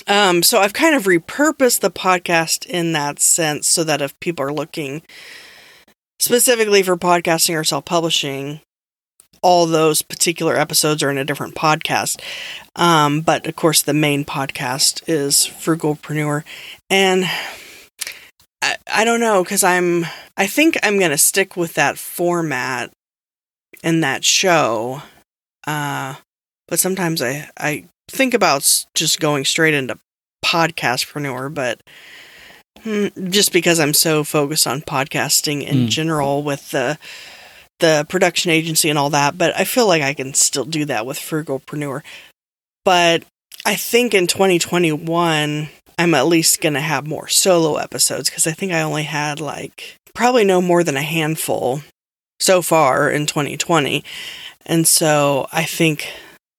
um 0.06 0.42
so 0.42 0.60
I've 0.60 0.72
kind 0.72 0.94
of 0.94 1.04
repurposed 1.04 1.80
the 1.80 1.90
podcast 1.90 2.66
in 2.66 2.92
that 2.92 3.18
sense 3.18 3.68
so 3.68 3.84
that 3.84 4.00
if 4.00 4.18
people 4.20 4.44
are 4.44 4.52
looking 4.52 5.02
specifically 6.20 6.82
for 6.82 6.96
podcasting 6.96 7.58
or 7.58 7.64
self-publishing, 7.64 8.60
all 9.42 9.66
those 9.66 10.02
particular 10.02 10.56
episodes 10.56 11.02
are 11.02 11.10
in 11.10 11.18
a 11.18 11.24
different 11.24 11.54
podcast. 11.54 12.20
Um, 12.76 13.20
but 13.20 13.46
of 13.46 13.56
course, 13.56 13.82
the 13.82 13.94
main 13.94 14.24
podcast 14.24 15.02
is 15.06 15.36
Frugalpreneur. 15.36 16.44
And 16.88 17.24
I, 18.62 18.76
I 18.92 19.04
don't 19.04 19.20
know 19.20 19.42
because 19.42 19.64
I'm 19.64 20.06
I 20.36 20.46
think 20.46 20.78
I'm 20.82 20.98
gonna 20.98 21.18
stick 21.18 21.56
with 21.56 21.74
that 21.74 21.98
format 21.98 22.90
in 23.82 24.00
that 24.00 24.24
show. 24.24 25.02
Uh, 25.66 26.14
but 26.68 26.78
sometimes 26.78 27.22
I 27.22 27.48
I 27.56 27.84
think 28.08 28.34
about 28.34 28.86
just 28.94 29.20
going 29.20 29.44
straight 29.44 29.74
into 29.74 29.98
podcastpreneur, 30.44 31.52
but 31.52 31.82
hmm, 32.82 33.06
just 33.28 33.52
because 33.52 33.78
I'm 33.78 33.94
so 33.94 34.24
focused 34.24 34.66
on 34.66 34.82
podcasting 34.82 35.66
in 35.66 35.86
mm. 35.86 35.88
general 35.88 36.42
with 36.42 36.70
the 36.70 36.98
the 37.80 38.06
production 38.08 38.50
agency 38.50 38.88
and 38.88 38.98
all 38.98 39.10
that, 39.10 39.36
but 39.36 39.58
I 39.58 39.64
feel 39.64 39.86
like 39.86 40.02
I 40.02 40.14
can 40.14 40.34
still 40.34 40.64
do 40.64 40.84
that 40.86 41.06
with 41.06 41.18
Frugalpreneur. 41.18 42.02
But 42.84 43.24
I 43.64 43.74
think 43.74 44.14
in 44.14 44.26
2021 44.26 45.68
I'm 46.00 46.14
at 46.14 46.26
least 46.26 46.62
going 46.62 46.72
to 46.74 46.80
have 46.80 47.06
more 47.06 47.28
solo 47.28 47.76
episodes 47.76 48.30
because 48.30 48.46
I 48.46 48.52
think 48.52 48.72
I 48.72 48.80
only 48.80 49.02
had 49.02 49.38
like 49.38 49.96
probably 50.14 50.44
no 50.44 50.62
more 50.62 50.82
than 50.82 50.96
a 50.96 51.02
handful 51.02 51.82
so 52.38 52.62
far 52.62 53.10
in 53.10 53.26
2020. 53.26 54.02
And 54.64 54.88
so 54.88 55.46
I 55.52 55.64
think 55.64 56.10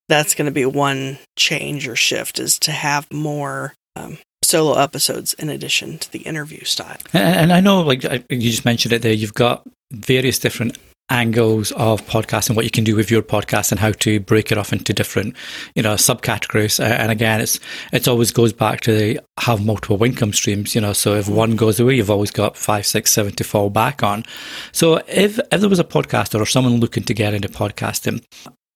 that's 0.07 0.35
going 0.35 0.45
to 0.45 0.51
be 0.51 0.65
one 0.65 1.17
change 1.35 1.87
or 1.87 1.95
shift 1.95 2.37
is 2.37 2.59
to 2.59 2.71
have 2.71 3.11
more 3.11 3.73
um, 3.95 4.19
solo 4.43 4.77
episodes 4.77 5.33
in 5.33 5.49
addition 5.49 5.97
to 5.97 6.11
the 6.11 6.19
interview 6.19 6.63
style. 6.63 6.97
And, 7.11 7.35
and 7.35 7.53
I 7.53 7.61
know, 7.61 7.81
like 7.81 8.03
you 8.03 8.51
just 8.51 8.65
mentioned 8.65 8.93
it 8.93 9.01
there, 9.01 9.11
you've 9.11 9.33
got 9.33 9.67
various 9.91 10.37
different 10.37 10.77
angles 11.11 11.71
of 11.73 12.01
podcasting, 12.07 12.55
what 12.55 12.65
you 12.65 12.71
can 12.71 12.83
do 12.83 12.95
with 12.95 13.11
your 13.11 13.21
podcast, 13.21 13.71
and 13.71 13.79
how 13.79 13.91
to 13.91 14.19
break 14.21 14.51
it 14.51 14.57
off 14.57 14.73
into 14.73 14.93
different, 14.93 15.35
you 15.75 15.83
know, 15.83 15.93
subcategories. 15.95 16.79
Uh, 16.79 16.83
and 16.83 17.11
again, 17.11 17.41
it's 17.41 17.59
it 17.91 18.07
always 18.07 18.31
goes 18.31 18.53
back 18.53 18.81
to 18.81 18.93
the, 18.93 19.19
have 19.39 19.63
multiple 19.63 20.01
income 20.03 20.33
streams. 20.33 20.73
You 20.73 20.81
know, 20.81 20.93
so 20.93 21.15
if 21.15 21.25
mm-hmm. 21.25 21.35
one 21.35 21.55
goes 21.55 21.79
away, 21.79 21.95
you've 21.95 22.09
always 22.09 22.31
got 22.31 22.57
five, 22.57 22.87
six, 22.87 23.11
seven 23.11 23.33
to 23.33 23.43
fall 23.43 23.69
back 23.69 24.01
on. 24.01 24.23
So 24.71 25.01
if 25.07 25.37
if 25.51 25.59
there 25.59 25.69
was 25.69 25.79
a 25.79 25.83
podcaster 25.83 26.39
or 26.39 26.45
someone 26.45 26.79
looking 26.79 27.03
to 27.03 27.13
get 27.13 27.33
into 27.33 27.49
podcasting 27.49 28.23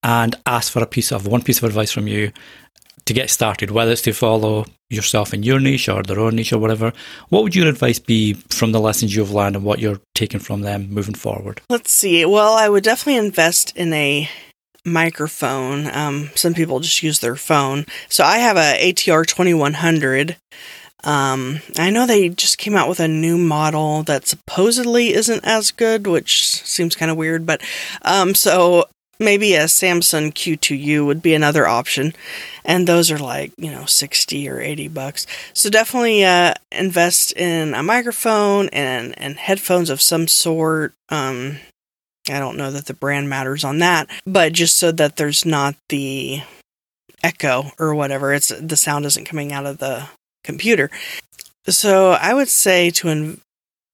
and 0.03 0.35
ask 0.45 0.71
for 0.71 0.83
a 0.83 0.87
piece 0.87 1.11
of 1.11 1.25
one 1.25 1.41
piece 1.41 1.57
of 1.57 1.63
advice 1.63 1.91
from 1.91 2.07
you 2.07 2.31
to 3.05 3.13
get 3.13 3.29
started, 3.29 3.71
whether 3.71 3.91
it's 3.91 4.01
to 4.03 4.13
follow 4.13 4.65
yourself 4.89 5.33
in 5.33 5.43
your 5.43 5.59
niche 5.59 5.89
or 5.89 6.03
their 6.03 6.19
own 6.19 6.35
niche 6.35 6.53
or 6.53 6.59
whatever, 6.59 6.91
what 7.29 7.43
would 7.43 7.55
your 7.55 7.67
advice 7.67 7.99
be 7.99 8.33
from 8.33 8.71
the 8.71 8.79
lessons 8.79 9.15
you've 9.15 9.31
learned 9.31 9.55
and 9.55 9.65
what 9.65 9.79
you're 9.79 10.01
taking 10.13 10.39
from 10.39 10.61
them 10.61 10.89
moving 10.89 11.15
forward? 11.15 11.61
Let's 11.69 11.91
see. 11.91 12.25
Well, 12.25 12.53
I 12.53 12.69
would 12.69 12.83
definitely 12.83 13.25
invest 13.25 13.75
in 13.75 13.93
a 13.93 14.29
microphone. 14.83 15.87
Um, 15.87 16.29
some 16.35 16.53
people 16.53 16.79
just 16.79 17.03
use 17.03 17.19
their 17.19 17.35
phone. 17.35 17.85
So 18.09 18.23
I 18.23 18.37
have 18.37 18.57
a 18.57 18.91
ATR 18.91 19.25
2100. 19.25 20.37
Um, 21.03 21.59
I 21.77 21.91
know 21.91 22.07
they 22.07 22.29
just 22.29 22.57
came 22.57 22.75
out 22.75 22.89
with 22.89 22.99
a 22.99 23.07
new 23.07 23.37
model 23.37 24.01
that 24.03 24.27
supposedly 24.27 25.13
isn't 25.13 25.45
as 25.45 25.71
good, 25.71 26.07
which 26.07 26.47
seems 26.47 26.95
kind 26.95 27.11
of 27.11 27.17
weird, 27.17 27.45
but 27.45 27.61
um, 28.01 28.33
so 28.33 28.85
maybe 29.19 29.55
a 29.55 29.67
Samson 29.67 30.31
Q2U 30.31 31.05
would 31.05 31.21
be 31.21 31.33
another 31.33 31.67
option. 31.67 32.13
And 32.63 32.87
those 32.87 33.11
are 33.11 33.17
like, 33.17 33.51
you 33.57 33.71
know, 33.71 33.85
60 33.85 34.49
or 34.49 34.59
80 34.59 34.87
bucks. 34.89 35.27
So 35.53 35.69
definitely 35.69 36.23
uh, 36.25 36.55
invest 36.71 37.31
in 37.33 37.73
a 37.73 37.83
microphone 37.83 38.69
and, 38.69 39.17
and 39.19 39.37
headphones 39.37 39.89
of 39.89 40.01
some 40.01 40.27
sort. 40.27 40.93
Um, 41.09 41.57
I 42.29 42.39
don't 42.39 42.57
know 42.57 42.71
that 42.71 42.87
the 42.87 42.93
brand 42.93 43.29
matters 43.29 43.63
on 43.63 43.79
that, 43.79 44.09
but 44.25 44.53
just 44.53 44.77
so 44.77 44.91
that 44.93 45.17
there's 45.17 45.45
not 45.45 45.75
the 45.89 46.41
echo 47.23 47.71
or 47.77 47.93
whatever. 47.93 48.33
It's 48.33 48.49
the 48.49 48.75
sound 48.75 49.05
isn't 49.05 49.25
coming 49.25 49.53
out 49.53 49.65
of 49.65 49.77
the 49.77 50.09
computer. 50.43 50.89
So 51.67 52.11
I 52.11 52.33
would 52.33 52.49
say 52.49 52.89
to 52.91 53.09
in, 53.09 53.41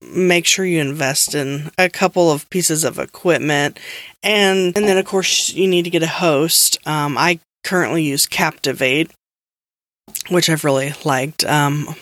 make 0.02 0.46
sure 0.46 0.66
you 0.66 0.82
invest 0.82 1.36
in 1.36 1.72
a 1.78 1.90
couple 1.90 2.32
of 2.32 2.50
pieces 2.50 2.84
of 2.84 3.00
equipment. 3.00 3.80
And 4.24 4.76
and 4.76 4.88
then 4.88 4.98
of 4.98 5.06
course 5.06 5.54
you 5.54 5.68
need 5.68 5.84
to 5.84 5.90
get 5.90 6.04
a 6.04 6.08
host. 6.08 6.78
Um, 6.88 7.18
i 7.18 7.40
currently 7.64 8.04
use 8.04 8.26
captivate 8.26 9.12
which 10.30 10.50
i've 10.50 10.64
really 10.64 10.94
liked. 11.06 11.44
Um, 11.44 11.96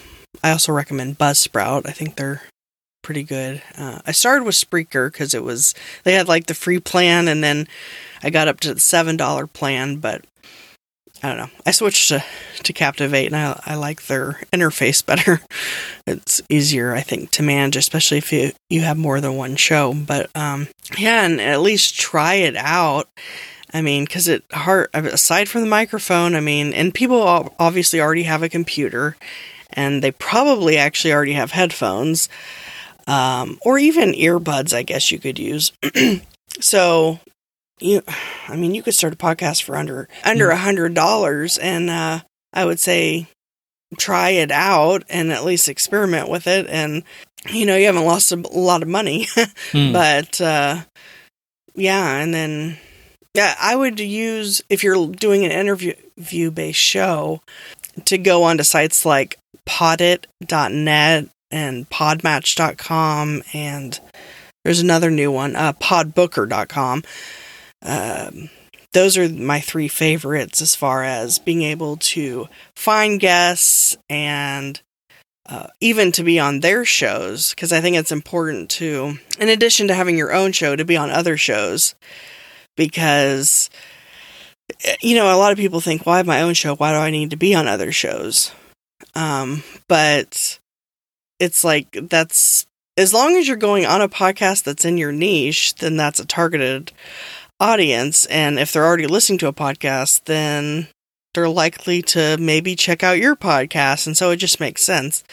i 0.44 0.52
also 0.52 0.72
recommend 0.72 1.18
buzzsprout. 1.18 1.88
I 1.88 1.92
think 1.92 2.16
they're 2.16 2.44
pretty 3.02 3.24
good. 3.24 3.62
Uh, 3.78 4.00
i 4.06 4.12
started 4.12 4.46
with 4.46 4.56
spreaker 4.56 5.12
because 5.12 5.34
it 5.34 5.44
was 5.44 5.74
they 6.04 6.14
had 6.14 6.28
like 6.28 6.46
the 6.48 6.54
free 6.54 6.80
plan 6.80 7.28
and 7.28 7.44
then 7.44 7.68
i 8.24 8.30
got 8.30 8.48
up 8.48 8.60
to 8.62 8.74
the 8.74 8.80
seven 8.80 9.18
dollar 9.18 9.48
plan 9.48 9.98
but 9.98 10.24
I 11.22 11.28
don't 11.28 11.38
know. 11.38 11.50
I 11.66 11.72
switched 11.72 12.10
to, 12.10 12.24
to 12.64 12.74
Captivate 12.74 13.26
and 13.28 13.36
I, 13.36 13.60
I 13.66 13.76
like 13.76 14.08
their 14.08 14.42
interface 14.54 15.06
better. 15.06 15.42
It's 16.08 16.42
easier, 16.50 16.96
I 16.96 17.02
think, 17.02 17.30
to 17.32 17.44
manage, 17.44 17.76
especially 17.76 18.18
if 18.18 18.34
you, 18.34 18.52
you 18.68 18.82
have 18.82 18.98
more 18.98 19.22
than 19.22 19.36
one 19.36 19.58
show. 19.58 19.94
But 19.94 20.36
um, 20.36 20.68
yeah, 20.98 21.24
and 21.24 21.40
at 21.40 21.62
least 21.62 22.00
try 22.00 22.36
it 22.36 22.56
out. 22.56 23.08
I 23.72 23.82
mean, 23.82 24.06
because 24.06 24.28
it 24.28 24.44
hard 24.52 24.90
aside 24.94 25.48
from 25.48 25.62
the 25.62 25.68
microphone. 25.68 26.34
I 26.34 26.40
mean, 26.40 26.74
and 26.74 26.94
people 26.94 27.22
obviously 27.60 28.02
already 28.02 28.24
have 28.24 28.42
a 28.42 28.50
computer, 28.50 29.18
and 29.72 30.02
they 30.02 30.12
probably 30.12 30.78
actually 30.78 31.14
already 31.14 31.34
have 31.34 31.52
headphones, 31.52 32.28
um, 33.06 33.60
or 33.62 33.78
even 33.78 34.14
earbuds. 34.14 34.74
I 34.74 34.82
guess 34.82 35.12
you 35.12 35.20
could 35.20 35.38
use. 35.38 35.72
so 36.60 37.20
you 37.80 38.02
i 38.48 38.56
mean 38.56 38.76
you 38.76 38.84
could 38.84 38.94
start 38.94 39.14
a 39.14 39.18
podcast 39.18 39.64
for 39.64 39.76
under 39.76 40.08
under 40.24 40.50
a 40.50 40.58
hundred 40.58 40.94
dollars 40.94 41.58
and 41.58 41.90
uh 41.90 42.20
i 42.54 42.66
would 42.66 42.80
say 42.80 43.28
try 43.98 44.30
it 44.32 44.52
out 44.52 45.04
and 45.10 45.32
at 45.32 45.44
least 45.46 45.70
experiment 45.70 46.30
with 46.30 46.48
it. 46.48 46.68
And 46.68 47.04
you 47.48 47.66
know 47.66 47.76
you 47.76 47.86
haven't 47.86 48.06
lost 48.06 48.32
a 48.32 48.36
lot 48.36 48.84
of 48.84 48.90
money 48.90 49.26
mm. 49.72 49.94
but 49.94 50.42
uh 50.42 50.82
yeah 51.74 52.18
and 52.18 52.34
then 52.34 52.78
yeah 53.34 53.56
i 53.62 53.74
would 53.74 53.98
use 53.98 54.62
if 54.70 54.84
you're 54.84 55.08
doing 55.08 55.46
an 55.46 55.52
interview 55.52 56.52
based 56.52 56.80
show 56.80 57.42
to 58.04 58.18
go 58.18 58.44
onto 58.44 58.64
sites 58.64 59.06
like 59.06 59.40
podit.net 59.66 61.30
and 61.50 61.90
podmatch.com 61.90 63.42
and 63.54 64.02
there's 64.66 64.82
another 64.82 65.10
new 65.10 65.32
one 65.32 65.56
uh 65.56 65.72
podbooker.com 65.72 67.04
um, 67.82 68.50
those 68.94 69.18
are 69.18 69.30
my 69.30 69.60
three 69.60 69.88
favorites 69.88 70.62
as 70.62 70.76
far 70.76 71.04
as 71.04 71.40
being 71.40 71.62
able 71.62 71.98
to 71.98 72.48
find 72.76 73.20
guests 73.20 73.98
and 74.10 74.82
uh, 75.48 75.68
even 75.82 76.12
to 76.12 76.24
be 76.24 76.40
on 76.40 76.60
their 76.60 76.86
shows 76.86 77.52
because 77.52 77.72
I 77.72 77.82
think 77.82 77.96
it's 77.96 78.12
important 78.12 78.70
to, 78.72 79.18
in 79.40 79.50
addition 79.50 79.88
to 79.88 79.96
having 79.96 80.18
your 80.18 80.34
own 80.34 80.52
show, 80.52 80.76
to 80.76 80.86
be 80.86 80.98
on 80.98 81.10
other 81.10 81.38
shows 81.38 81.96
because 82.78 83.70
eh, 84.84 84.96
you 85.02 85.16
know 85.16 85.34
a 85.34 85.38
lot 85.38 85.52
of 85.52 85.58
people 85.58 85.82
think, 85.82 86.06
"Well, 86.06 86.14
I 86.14 86.18
have 86.18 86.28
my 86.28 86.42
own 86.42 86.54
show. 86.54 86.76
Why 86.76 86.92
do 86.92 86.98
I 86.98 87.10
need 87.10 87.32
to 87.32 87.36
be 87.36 87.56
on 87.56 87.68
other 87.68 87.92
shows?" 87.92 88.52
Um, 89.16 89.64
but 89.88 90.60
it's 91.40 91.64
like 91.64 91.98
that's 92.10 92.68
as 92.96 93.14
long 93.14 93.36
as 93.36 93.48
you're 93.48 93.58
going 93.58 93.86
on 93.86 94.02
a 94.02 94.10
podcast 94.10 94.64
that's 94.64 94.86
in 94.86 94.98
your 94.98 95.12
niche, 95.12 95.76
then 95.76 95.98
that's 95.98 96.20
a 96.20 96.26
targeted 96.26 96.92
audience. 97.60 98.26
And 98.28 98.60
if 98.60 98.72
they're 98.72 98.86
already 98.86 99.08
listening 99.08 99.40
to 99.40 99.48
a 99.48 99.54
podcast, 99.54 100.26
then 100.26 100.88
they're 101.34 101.50
likely 101.50 102.02
to 102.02 102.38
maybe 102.40 102.76
check 102.76 103.04
out 103.04 103.20
your 103.20 103.36
podcast. 103.36 104.08
And 104.08 104.18
so 104.18 104.32
it 104.32 104.38
just 104.38 104.60
makes 104.60 104.84
sense. 104.84 105.24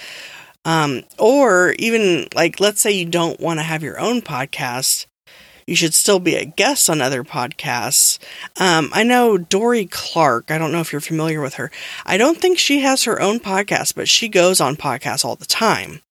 Um, 0.64 1.04
or 1.18 1.74
even 1.78 2.26
like, 2.34 2.60
let's 2.60 2.80
say 2.80 2.90
you 2.90 3.06
don't 3.06 3.40
want 3.40 3.60
to 3.60 3.64
have 3.64 3.82
your 3.82 3.98
own 4.00 4.20
podcast. 4.20 5.06
You 5.66 5.74
should 5.74 5.94
still 5.94 6.20
be 6.20 6.36
a 6.36 6.44
guest 6.44 6.88
on 6.88 7.00
other 7.00 7.24
podcasts. 7.24 8.18
Um, 8.60 8.90
I 8.92 9.02
know 9.02 9.36
Dorie 9.36 9.86
Clark. 9.86 10.50
I 10.50 10.58
don't 10.58 10.70
know 10.70 10.80
if 10.80 10.92
you're 10.92 11.00
familiar 11.00 11.40
with 11.40 11.54
her. 11.54 11.72
I 12.04 12.16
don't 12.16 12.38
think 12.38 12.58
she 12.58 12.80
has 12.80 13.04
her 13.04 13.20
own 13.20 13.40
podcast, 13.40 13.94
but 13.94 14.08
she 14.08 14.28
goes 14.28 14.60
on 14.60 14.76
podcasts 14.76 15.24
all 15.24 15.34
the 15.34 15.46
time. 15.46 16.02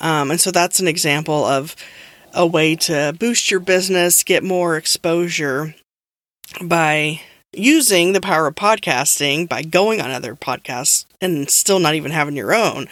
Um, 0.00 0.30
and 0.30 0.40
so 0.40 0.50
that's 0.50 0.80
an 0.80 0.88
example 0.88 1.44
of 1.44 1.76
a 2.34 2.46
way 2.46 2.76
to 2.76 3.14
boost 3.18 3.50
your 3.50 3.60
business, 3.60 4.24
get 4.24 4.42
more 4.42 4.76
exposure 4.76 5.74
by 6.62 7.20
using 7.52 8.12
the 8.12 8.20
power 8.20 8.46
of 8.46 8.54
podcasting 8.54 9.48
by 9.48 9.62
going 9.62 10.00
on 10.00 10.10
other 10.10 10.34
podcasts 10.34 11.04
and 11.20 11.50
still 11.50 11.78
not 11.78 11.94
even 11.94 12.10
having 12.10 12.36
your 12.36 12.54
own. 12.54 12.86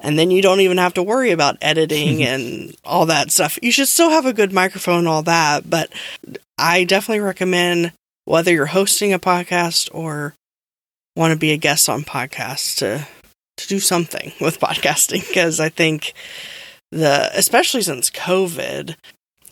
And 0.00 0.18
then 0.18 0.30
you 0.30 0.42
don't 0.42 0.60
even 0.60 0.76
have 0.78 0.94
to 0.94 1.02
worry 1.02 1.30
about 1.30 1.56
editing 1.62 2.22
and 2.26 2.76
all 2.84 3.06
that 3.06 3.30
stuff. 3.30 3.58
You 3.62 3.72
should 3.72 3.88
still 3.88 4.10
have 4.10 4.26
a 4.26 4.32
good 4.32 4.52
microphone 4.52 5.00
and 5.00 5.08
all 5.08 5.22
that, 5.22 5.68
but 5.68 5.92
I 6.58 6.84
definitely 6.84 7.20
recommend 7.20 7.92
whether 8.24 8.52
you're 8.52 8.66
hosting 8.66 9.12
a 9.12 9.18
podcast 9.18 9.88
or 9.92 10.34
want 11.16 11.32
to 11.32 11.38
be 11.38 11.52
a 11.52 11.56
guest 11.56 11.88
on 11.88 12.02
podcasts 12.02 12.76
to 12.78 13.06
to 13.56 13.68
do 13.68 13.78
something 13.78 14.32
with 14.40 14.60
podcasting 14.60 15.26
because 15.28 15.60
I 15.60 15.68
think 15.68 16.12
the 16.94 17.30
especially 17.34 17.82
since 17.82 18.10
COVID, 18.10 18.96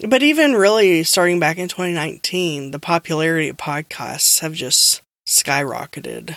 but 0.09 0.22
even 0.22 0.55
really 0.55 1.02
starting 1.02 1.40
back 1.40 1.59
in 1.59 1.68
2019, 1.68 2.70
the 2.70 2.78
popularity 2.78 3.48
of 3.48 3.57
podcasts 3.57 4.40
have 4.40 4.55
just 4.55 5.02
skyrocketed. 5.26 6.37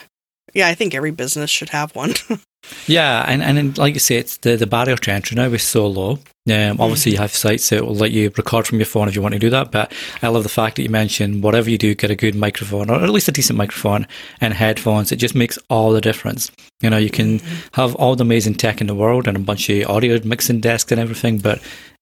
Yeah, 0.56 0.70
I 0.70 0.74
think 0.74 0.96
every 0.96 1.12
business 1.12 1.52
should 1.52 1.70
have 1.70 1.94
one. 1.96 2.14
yeah, 2.88 3.26
and, 3.28 3.44
and 3.44 3.78
like 3.78 3.94
you 3.94 4.00
say, 4.00 4.16
it's 4.16 4.38
the, 4.38 4.56
the 4.56 4.66
barrier 4.66 4.96
to 4.96 5.12
entry 5.12 5.36
now 5.36 5.44
is 5.50 5.64
so 5.64 5.86
low. 5.86 6.20
Um, 6.50 6.80
obviously, 6.80 7.12
you 7.12 7.18
have 7.18 7.32
sites 7.32 7.70
that 7.70 7.86
will 7.86 7.96
let 7.96 8.12
you 8.12 8.32
record 8.38 8.66
from 8.66 8.78
your 8.78 8.86
phone 8.86 9.10
if 9.10 9.16
you 9.16 9.22
want 9.22 9.34
to 9.34 9.40
do 9.40 9.50
that. 9.50 9.72
But 9.72 9.92
I 10.22 10.30
love 10.30 10.44
the 10.44 10.50
fact 10.50 10.78
that 10.78 10.84
you 10.84 10.90
mentioned 10.90 11.44
whatever 11.44 11.70
you 11.70 11.78
do, 11.78 11.94
get 11.94 12.10
a 12.10 12.16
good 12.16 12.36
microphone 12.36 12.90
or 12.90 13.04
at 13.04 13.10
least 13.10 13.28
a 13.28 13.34
decent 13.34 13.58
microphone 13.58 14.08
and 14.40 14.54
headphones. 14.54 15.12
It 15.12 15.18
just 15.18 15.36
makes 15.36 15.60
all 15.70 15.92
the 15.92 16.02
difference. 16.02 16.50
You 16.82 16.90
know, 16.90 16.98
you 16.98 17.10
can 17.10 17.40
mm-hmm. 17.40 17.68
have 17.74 17.94
all 17.96 18.16
the 18.16 18.24
amazing 18.24 18.56
tech 18.56 18.80
in 18.80 18.88
the 18.88 18.96
world 18.96 19.28
and 19.28 19.36
a 19.36 19.42
bunch 19.42 19.70
of 19.70 19.90
audio 19.90 20.20
mixing 20.24 20.62
desks 20.62 20.92
and 20.92 21.02
everything, 21.02 21.40
but 21.40 21.62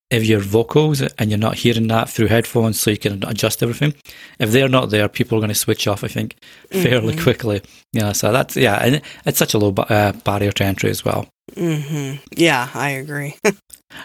if 0.09 0.25
your 0.25 0.39
vocals 0.39 1.01
and 1.01 1.29
you're 1.29 1.39
not 1.39 1.55
hearing 1.55 1.87
that 1.87 2.09
through 2.09 2.27
headphones 2.27 2.79
so 2.79 2.91
you 2.91 2.97
can 2.97 3.23
adjust 3.25 3.63
everything. 3.63 3.93
If 4.39 4.51
they're 4.51 4.69
not 4.69 4.89
there 4.89 5.09
people 5.09 5.37
are 5.37 5.41
going 5.41 5.49
to 5.49 5.55
switch 5.55 5.87
off 5.87 6.03
i 6.03 6.07
think 6.07 6.35
fairly 6.71 7.13
mm-hmm. 7.13 7.23
quickly. 7.23 7.61
Yeah 7.93 8.11
so 8.11 8.31
that's 8.31 8.55
yeah 8.55 8.75
and 8.75 9.01
it's 9.25 9.39
such 9.39 9.53
a 9.53 9.57
low 9.57 9.73
uh, 9.73 10.11
barrier 10.11 10.51
to 10.51 10.63
entry 10.63 10.89
as 10.89 11.03
well. 11.03 11.27
Mm-hmm. 11.51 12.23
yeah 12.35 12.69
i 12.73 12.89
agree. 12.89 13.35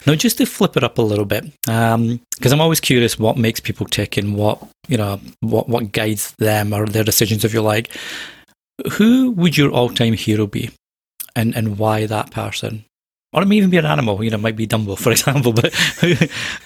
Now 0.07 0.15
just 0.17 0.37
to 0.37 0.45
flip 0.45 0.77
it 0.77 0.85
up 0.85 0.99
a 0.99 1.03
little 1.03 1.25
bit 1.25 1.45
because 1.63 1.95
um, 1.95 2.21
i'm 2.45 2.61
always 2.61 2.79
curious 2.79 3.19
what 3.19 3.39
makes 3.39 3.59
people 3.59 3.87
tick 3.87 4.19
and 4.19 4.37
what 4.37 4.63
you 4.87 4.99
know 4.99 5.19
what 5.41 5.67
what 5.67 5.93
guides 5.93 6.35
them 6.39 6.75
or 6.75 6.85
their 6.85 7.05
decisions 7.05 7.45
if 7.45 7.55
you 7.55 7.63
like. 7.63 7.97
Who 8.93 9.31
would 9.33 9.57
your 9.57 9.71
all-time 9.71 10.13
hero 10.13 10.47
be? 10.47 10.71
And 11.35 11.57
and 11.57 11.79
why 11.79 12.05
that 12.05 12.31
person 12.31 12.85
or 13.33 13.43
it 13.43 13.47
may 13.47 13.57
even 13.57 13.71
be 13.71 13.77
an 13.77 13.87
animal, 13.87 14.23
you 14.23 14.31
know, 14.31 14.37
it 14.37 14.43
might 14.43 14.57
be 14.57 14.67
Dumbo, 14.67 14.99
for 14.99 15.11
example, 15.13 15.53
but 15.53 15.75
who, 15.75 16.15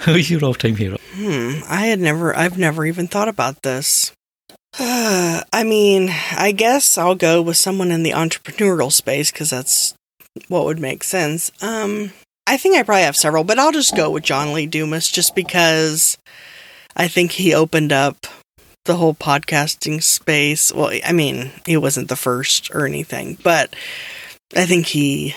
who's 0.01 0.31
your 0.31 0.45
all 0.45 0.55
time 0.55 0.77
hero? 0.77 0.99
Hmm, 1.15 1.61
I 1.69 1.87
had 1.87 2.01
never, 2.01 2.37
I've 2.37 2.59
never 2.59 2.85
even 2.87 3.09
thought 3.09 3.29
about 3.29 3.63
this. 3.63 4.13
I 4.79 5.65
mean, 5.65 6.11
I 6.11 6.53
guess 6.53 6.97
I'll 6.97 7.15
go 7.15 7.43
with 7.43 7.57
someone 7.57 7.91
in 7.91 8.03
the 8.03 8.13
entrepreneurial 8.13 8.93
space 8.93 9.31
because 9.31 9.51
that's 9.51 9.95
what 10.49 10.65
would 10.65 10.79
make 10.79 11.05
sense. 11.05 11.53
Um, 11.61 12.13
I 12.47 12.57
think 12.57 12.77
I 12.77 12.83
probably 12.83 13.03
have 13.03 13.17
several, 13.17 13.45
but 13.45 13.59
I'll 13.59 13.73
just 13.73 13.97
go 13.97 14.11
with 14.11 14.25
John 14.25 14.53
Lee 14.53 14.67
Dumas 14.67 15.09
just 15.09 15.35
because 15.35 16.17
I 16.97 17.09
think 17.09 17.33
he 17.33 17.55
opened 17.55 17.93
up 17.93 18.27
the 18.85 18.97
whole 18.97 19.15
podcasting 19.15 20.03
space. 20.03 20.73
Well, 20.73 20.91
I 21.05 21.13
mean, 21.13 21.51
he 21.67 21.77
wasn't 21.77 22.09
the 22.09 22.17
first 22.17 22.71
or 22.75 22.87
anything, 22.87 23.39
but 23.43 23.75
I 24.57 24.67
think 24.67 24.87
he 24.87 25.35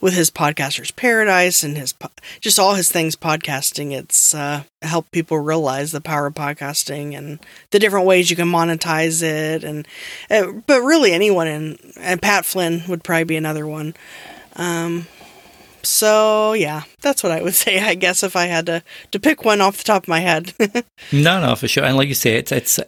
with 0.00 0.14
his 0.14 0.30
podcaster's 0.30 0.90
paradise 0.90 1.62
and 1.62 1.76
his 1.76 1.94
just 2.40 2.58
all 2.58 2.74
his 2.74 2.90
things 2.90 3.16
podcasting. 3.16 3.92
It's 3.92 4.34
uh, 4.34 4.64
helped 4.82 5.10
people 5.10 5.38
realize 5.38 5.92
the 5.92 6.00
power 6.00 6.26
of 6.26 6.34
podcasting 6.34 7.16
and 7.16 7.40
the 7.70 7.78
different 7.78 8.06
ways 8.06 8.30
you 8.30 8.36
can 8.36 8.48
monetize 8.48 9.22
it. 9.22 9.64
And 9.64 9.86
uh, 10.30 10.52
but 10.66 10.82
really 10.82 11.12
anyone 11.12 11.48
in 11.48 11.78
and 11.98 12.22
pat 12.22 12.44
flynn 12.44 12.82
would 12.88 13.02
probably 13.04 13.24
be 13.24 13.36
another 13.36 13.66
one. 13.66 13.94
Um, 14.56 15.06
so 15.82 16.54
yeah 16.54 16.82
that's 17.00 17.22
what 17.22 17.30
i 17.30 17.40
would 17.40 17.54
say 17.64 17.78
i 17.78 17.94
guess 17.94 18.24
if 18.24 18.34
i 18.34 18.46
had 18.46 18.66
to 18.66 18.82
to 19.12 19.20
pick 19.20 19.44
one 19.44 19.60
off 19.60 19.78
the 19.78 19.84
top 19.84 20.04
of 20.04 20.08
my 20.08 20.20
head. 20.20 20.52
No 21.12 21.40
no 21.40 21.54
for 21.54 21.68
sure. 21.68 21.84
And 21.84 21.96
like 21.96 22.08
you 22.08 22.14
say 22.14 22.34
it's 22.34 22.52
it's 22.52 22.78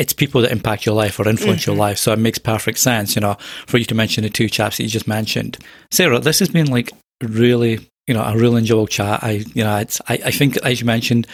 it's 0.00 0.14
people 0.14 0.40
that 0.40 0.50
impact 0.50 0.86
your 0.86 0.94
life 0.94 1.20
or 1.20 1.28
influence 1.28 1.60
mm-hmm. 1.60 1.72
your 1.72 1.78
life. 1.78 1.98
So 1.98 2.10
it 2.12 2.18
makes 2.18 2.38
perfect 2.38 2.78
sense, 2.78 3.14
you 3.14 3.20
know, 3.20 3.36
for 3.66 3.76
you 3.76 3.84
to 3.84 3.94
mention 3.94 4.24
the 4.24 4.30
two 4.30 4.48
chaps 4.48 4.78
that 4.78 4.84
you 4.84 4.88
just 4.88 5.06
mentioned. 5.06 5.58
Sarah, 5.90 6.18
this 6.18 6.38
has 6.38 6.48
been 6.48 6.68
like 6.68 6.90
really, 7.22 7.86
you 8.06 8.14
know, 8.14 8.22
a 8.22 8.34
real 8.34 8.56
enjoyable 8.56 8.86
chat. 8.86 9.22
I, 9.22 9.44
you 9.52 9.62
know, 9.62 9.76
it's, 9.76 10.00
I, 10.08 10.14
I 10.24 10.30
think 10.30 10.56
as 10.56 10.80
you 10.80 10.86
mentioned, 10.86 11.26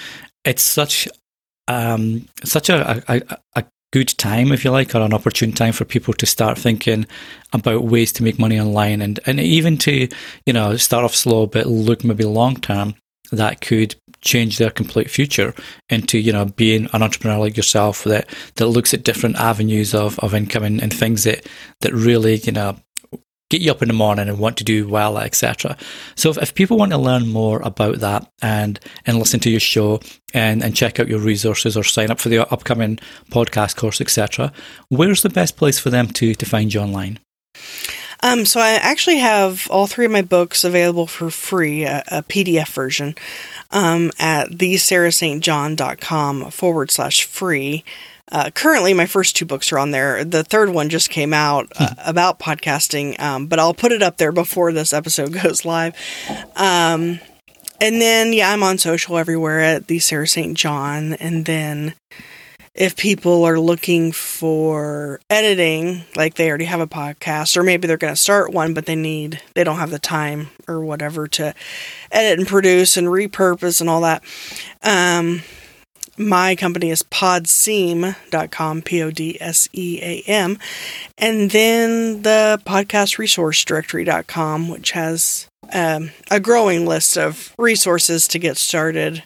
it's 0.45 0.63
such, 0.63 1.09
um, 1.69 2.27
such 2.43 2.69
a, 2.69 3.05
a, 3.07 3.39
a 3.55 3.65
good 3.93 4.09
time, 4.19 4.51
if 4.51 4.65
you 4.65 4.73
like, 4.73 4.97
or 4.97 5.01
an 5.01 5.15
opportune 5.15 5.53
time 5.53 5.73
for 5.73 5.85
people 5.85 6.13
to 6.15 6.27
start 6.27 6.59
thinking 6.59 7.07
about 7.53 7.85
ways 7.85 8.11
to 8.15 8.25
make 8.25 8.37
money 8.37 8.59
online 8.59 9.01
and, 9.01 9.21
and 9.27 9.39
even 9.39 9.79
to, 9.79 10.09
you 10.45 10.53
know, 10.53 10.77
start 10.77 11.05
off 11.05 11.15
slow 11.15 11.47
but 11.47 11.67
look 11.67 12.03
maybe 12.03 12.25
long 12.25 12.57
term 12.57 12.97
that 13.33 13.61
could 13.61 13.95
change 14.21 14.59
their 14.59 14.71
complete 14.71 15.11
future 15.11 15.55
into, 15.89 16.19
you 16.19 16.33
know, 16.33 16.45
being 16.45 16.89
an 16.93 17.03
entrepreneur 17.03 17.39
like 17.39 17.57
yourself 17.57 18.05
that, 18.05 18.29
that 18.57 18.69
looks 18.69 18.93
at 18.93 19.05
different 19.05 19.37
avenues 19.37 19.95
of, 19.95 20.19
of 20.21 20.35
income 20.35 20.65
and, 20.65 20.83
and 20.83 20.93
things 20.93 21.25
that, 21.25 21.47
that 21.81 21.93
really, 21.93 22.37
you 22.37 22.53
know, 22.53 22.77
get 23.49 23.61
you 23.61 23.71
up 23.71 23.83
in 23.83 23.89
the 23.89 23.95
morning 23.95 24.29
and 24.29 24.39
want 24.39 24.57
to 24.57 24.65
do 24.65 24.89
well, 24.89 25.19
etc. 25.19 25.77
So 26.17 26.31
if, 26.31 26.39
if, 26.39 26.55
people 26.55 26.77
want 26.77 26.93
to 26.93 26.99
learn 26.99 27.29
more 27.29 27.61
about 27.61 28.01
that 28.01 28.31
and 28.43 28.81
and 29.07 29.19
listen 29.19 29.41
to 29.41 29.51
your 29.51 29.61
show 29.61 30.01
and, 30.35 30.63
and 30.65 30.75
check 30.75 30.99
out 30.99 31.09
your 31.09 31.21
resources 31.21 31.77
or 31.77 31.85
sign 31.85 32.11
up 32.11 32.19
for 32.19 32.29
the 32.29 32.51
upcoming 32.53 32.99
podcast 33.31 33.77
course, 33.77 34.01
etc., 34.01 34.53
where's 34.89 35.23
the 35.23 35.29
best 35.29 35.57
place 35.57 35.79
for 35.79 35.91
them 35.91 36.09
to 36.09 36.35
to 36.35 36.47
find 36.47 36.75
you 36.75 36.81
online? 36.81 37.21
Um, 38.23 38.45
so 38.45 38.61
I 38.61 38.71
actually 38.71 39.19
have 39.19 39.69
all 39.71 39.87
three 39.87 40.07
of 40.07 40.11
my 40.11 40.23
books 40.23 40.65
available 40.65 41.07
for 41.07 41.31
free, 41.31 41.85
a, 41.85 42.03
a 42.09 42.23
PDF 42.23 42.73
version, 42.73 43.15
um, 43.71 44.11
at 44.19 44.51
thesarahstjohn.com 44.51 46.51
forward 46.51 46.91
slash 46.91 47.25
free. 47.25 47.85
Uh, 48.33 48.51
currently, 48.51 48.93
my 48.93 49.07
first 49.07 49.37
two 49.37 49.45
books 49.45 49.73
are 49.73 49.79
on 49.79 49.93
there. 49.93 50.25
The 50.25 50.43
third 50.43 50.71
one 50.71 50.89
just 50.89 51.11
came 51.11 51.33
out 51.33 51.71
uh, 51.77 51.95
hmm. 51.95 52.11
about 52.11 52.41
podcasting, 52.41 53.21
um, 53.21 53.47
but 53.47 53.61
I'll 53.61 53.75
put 53.75 53.93
it 53.93 54.03
up 54.03 54.17
there 54.17 54.33
before 54.33 54.73
this 54.73 54.93
episode 54.93 55.33
goes 55.43 55.65
live. 55.65 55.95
Um, 56.57 57.21
and 57.81 58.01
then, 58.01 58.33
yeah, 58.33 58.51
I'm 58.51 58.63
on 58.63 58.79
social 58.79 59.19
everywhere 59.19 59.61
at 59.61 59.87
the 59.87 59.99
Sarah 59.99 60.27
St. 60.27 60.57
John. 60.57 61.15
And 61.15 61.45
then, 61.45 61.95
if 62.77 62.95
people 62.97 63.45
are 63.45 63.59
looking 63.59 64.13
for 64.13 65.19
editing, 65.31 66.05
like 66.15 66.35
they 66.35 66.49
already 66.49 66.67
have 66.67 66.81
a 66.81 66.87
podcast, 66.87 67.57
or 67.57 67.63
maybe 67.63 67.89
they're 67.89 67.97
going 67.97 68.13
to 68.13 68.21
start 68.21 68.53
one, 68.53 68.75
but 68.75 68.87
they 68.87 68.95
need, 68.95 69.41
they 69.55 69.65
don't 69.65 69.79
have 69.79 69.91
the 69.91 69.99
time 69.99 70.49
or 70.69 70.81
whatever 70.81 71.27
to 71.27 71.55
edit 72.13 72.39
and 72.39 72.47
produce 72.47 72.97
and 72.97 73.09
repurpose 73.09 73.81
and 73.81 73.89
all 73.89 74.03
that. 74.03 74.23
Um, 74.83 75.43
my 76.19 76.57
company 76.57 76.91
is 76.91 77.03
podseam.com, 77.03 78.83
P 78.83 79.03
O 79.03 79.11
D 79.11 79.37
S 79.41 79.69
E 79.73 79.99
A 80.03 80.23
M. 80.27 80.59
And 81.19 81.51
then 81.51 82.23
the 82.23 82.61
podcast 82.65 83.19
resource 83.19 83.65
directory.com, 83.65 84.69
which 84.69 84.93
has 84.93 85.49
um, 85.73 86.11
a 86.31 86.41
growing 86.41 86.87
list 86.87 87.19
of 87.19 87.55
resources 87.59 88.29
to 88.29 88.39
get 88.39 88.57
started. 88.57 89.25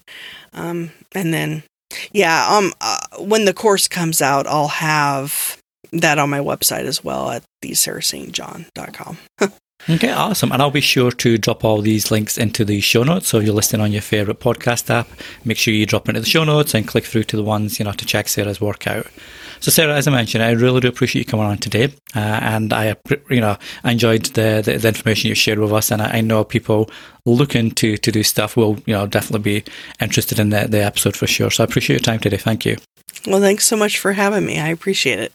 Um, 0.53 0.91
and 1.13 1.33
then, 1.33 1.63
yeah, 2.13 2.47
um, 2.49 2.73
when 3.19 3.45
the 3.45 3.55
course 3.55 3.89
comes 3.89 4.23
out, 4.23 4.47
I'll 4.47 4.69
have 4.69 5.59
that 5.93 6.19
on 6.19 6.31
my 6.31 6.39
website 6.39 6.85
as 6.85 7.03
well 7.03 7.31
at 7.31 7.43
thesarahstjohn.com. 7.63 9.19
Okay, 9.89 10.13
awesome. 10.13 10.53
And 10.53 10.61
I'll 10.61 10.71
be 10.71 10.81
sure 10.81 11.11
to 11.11 11.39
drop 11.39 11.65
all 11.65 11.81
these 11.81 12.11
links 12.11 12.37
into 12.37 12.65
the 12.65 12.81
show 12.81 13.03
notes. 13.03 13.29
So 13.29 13.39
if 13.39 13.45
you're 13.45 13.55
listening 13.55 13.81
on 13.81 13.93
your 13.93 14.03
favorite 14.03 14.39
podcast 14.39 14.91
app, 14.91 15.09
make 15.45 15.57
sure 15.57 15.73
you 15.73 15.87
drop 15.87 16.09
into 16.09 16.21
the 16.21 16.27
show 16.27 16.45
notes 16.45 16.75
and 16.75 16.87
click 16.87 17.05
through 17.05 17.25
to 17.25 17.37
the 17.37 17.43
ones, 17.43 17.79
you 17.79 17.85
know, 17.85 17.93
to 17.93 18.05
check 18.05 18.29
Sarah's 18.29 18.61
workout. 18.61 19.07
So 19.61 19.71
Sarah, 19.71 19.95
as 19.95 20.09
I 20.09 20.11
mentioned, 20.11 20.43
I 20.43 20.53
really 20.53 20.81
do 20.81 20.89
appreciate 20.89 21.27
you 21.27 21.31
coming 21.31 21.47
on 21.47 21.59
today. 21.59 21.93
Uh, 22.15 22.19
and 22.19 22.73
I, 22.73 22.97
you 23.29 23.41
know, 23.41 23.57
I 23.85 23.93
enjoyed 23.93 24.25
the, 24.27 24.63
the, 24.65 24.79
the, 24.79 24.89
information 24.89 25.29
you 25.29 25.35
shared 25.35 25.59
with 25.59 25.73
us. 25.73 25.91
And 25.91 26.01
I, 26.01 26.19
I, 26.19 26.21
know 26.23 26.45
people 26.45 26.91
looking 27.27 27.71
to, 27.73 27.99
to 27.99 28.11
do 28.11 28.23
stuff 28.23 28.57
will, 28.57 28.79
you 28.87 28.95
know, 28.95 29.07
definitely 29.07 29.61
be 29.61 29.73
interested 30.01 30.39
in 30.39 30.49
the, 30.49 30.67
the 30.67 30.83
episode 30.83 31.17
for 31.17 31.27
sure. 31.27 31.51
So 31.51 31.63
I 31.63 31.67
appreciate 31.67 31.97
your 31.97 32.05
time 32.05 32.21
today. 32.21 32.39
Thank 32.39 32.65
you. 32.65 32.79
Well, 33.27 33.41
thanks 33.41 33.67
so 33.67 33.77
much 33.77 33.99
for 33.99 34.13
having 34.13 34.47
me. 34.47 34.59
I 34.59 34.69
appreciate 34.69 35.19
it. 35.19 35.33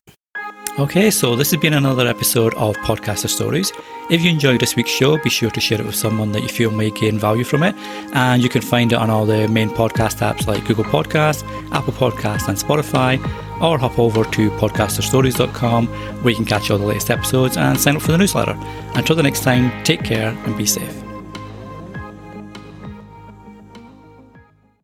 Okay, 0.78 1.10
so 1.10 1.38
this 1.38 1.52
has 1.52 1.62
been 1.62 1.74
another 1.74 2.06
episode 2.06 2.54
of 2.56 2.76
Podcaster 2.78 3.30
Stories. 3.30 3.72
If 4.10 4.22
you 4.22 4.30
enjoyed 4.30 4.60
this 4.60 4.76
week's 4.76 4.92
show, 4.92 5.18
be 5.18 5.30
sure 5.30 5.50
to 5.50 5.62
share 5.62 5.80
it 5.80 5.86
with 5.86 5.96
someone 5.96 6.34
that 6.34 6.42
you 6.42 6.50
feel 6.50 6.70
may 6.70 6.92
gain 6.92 7.18
value 7.18 7.46
from 7.46 7.64
it. 7.64 7.74
And 8.12 8.44
you 8.44 8.50
can 8.50 8.62
find 8.62 8.92
it 8.92 8.98
on 8.98 9.10
all 9.10 9.26
the 9.26 9.48
main 9.48 9.70
podcast 9.70 10.20
apps 10.20 10.48
like 10.48 10.66
Google 10.66 10.84
Podcasts, 10.84 11.44
Apple 11.72 11.94
Podcasts, 11.94 12.50
and 12.50 12.58
Spotify. 12.58 13.24
Or 13.62 13.78
hop 13.78 13.98
over 13.98 14.26
to 14.26 14.50
podcasterstories.com 14.52 15.88
where 15.88 16.32
you 16.32 16.36
can 16.36 16.46
catch 16.46 16.70
all 16.70 16.78
the 16.78 16.86
latest 16.86 17.10
episodes 17.10 17.56
and 17.56 17.80
sign 17.80 17.96
up 17.96 18.02
for 18.02 18.12
the 18.12 18.18
newsletter. 18.18 18.58
Until 18.96 19.16
the 19.16 19.24
next 19.24 19.44
time, 19.44 19.72
take 19.86 20.04
care 20.04 20.38
and 20.46 20.58
be 20.58 20.66
safe. 20.66 21.05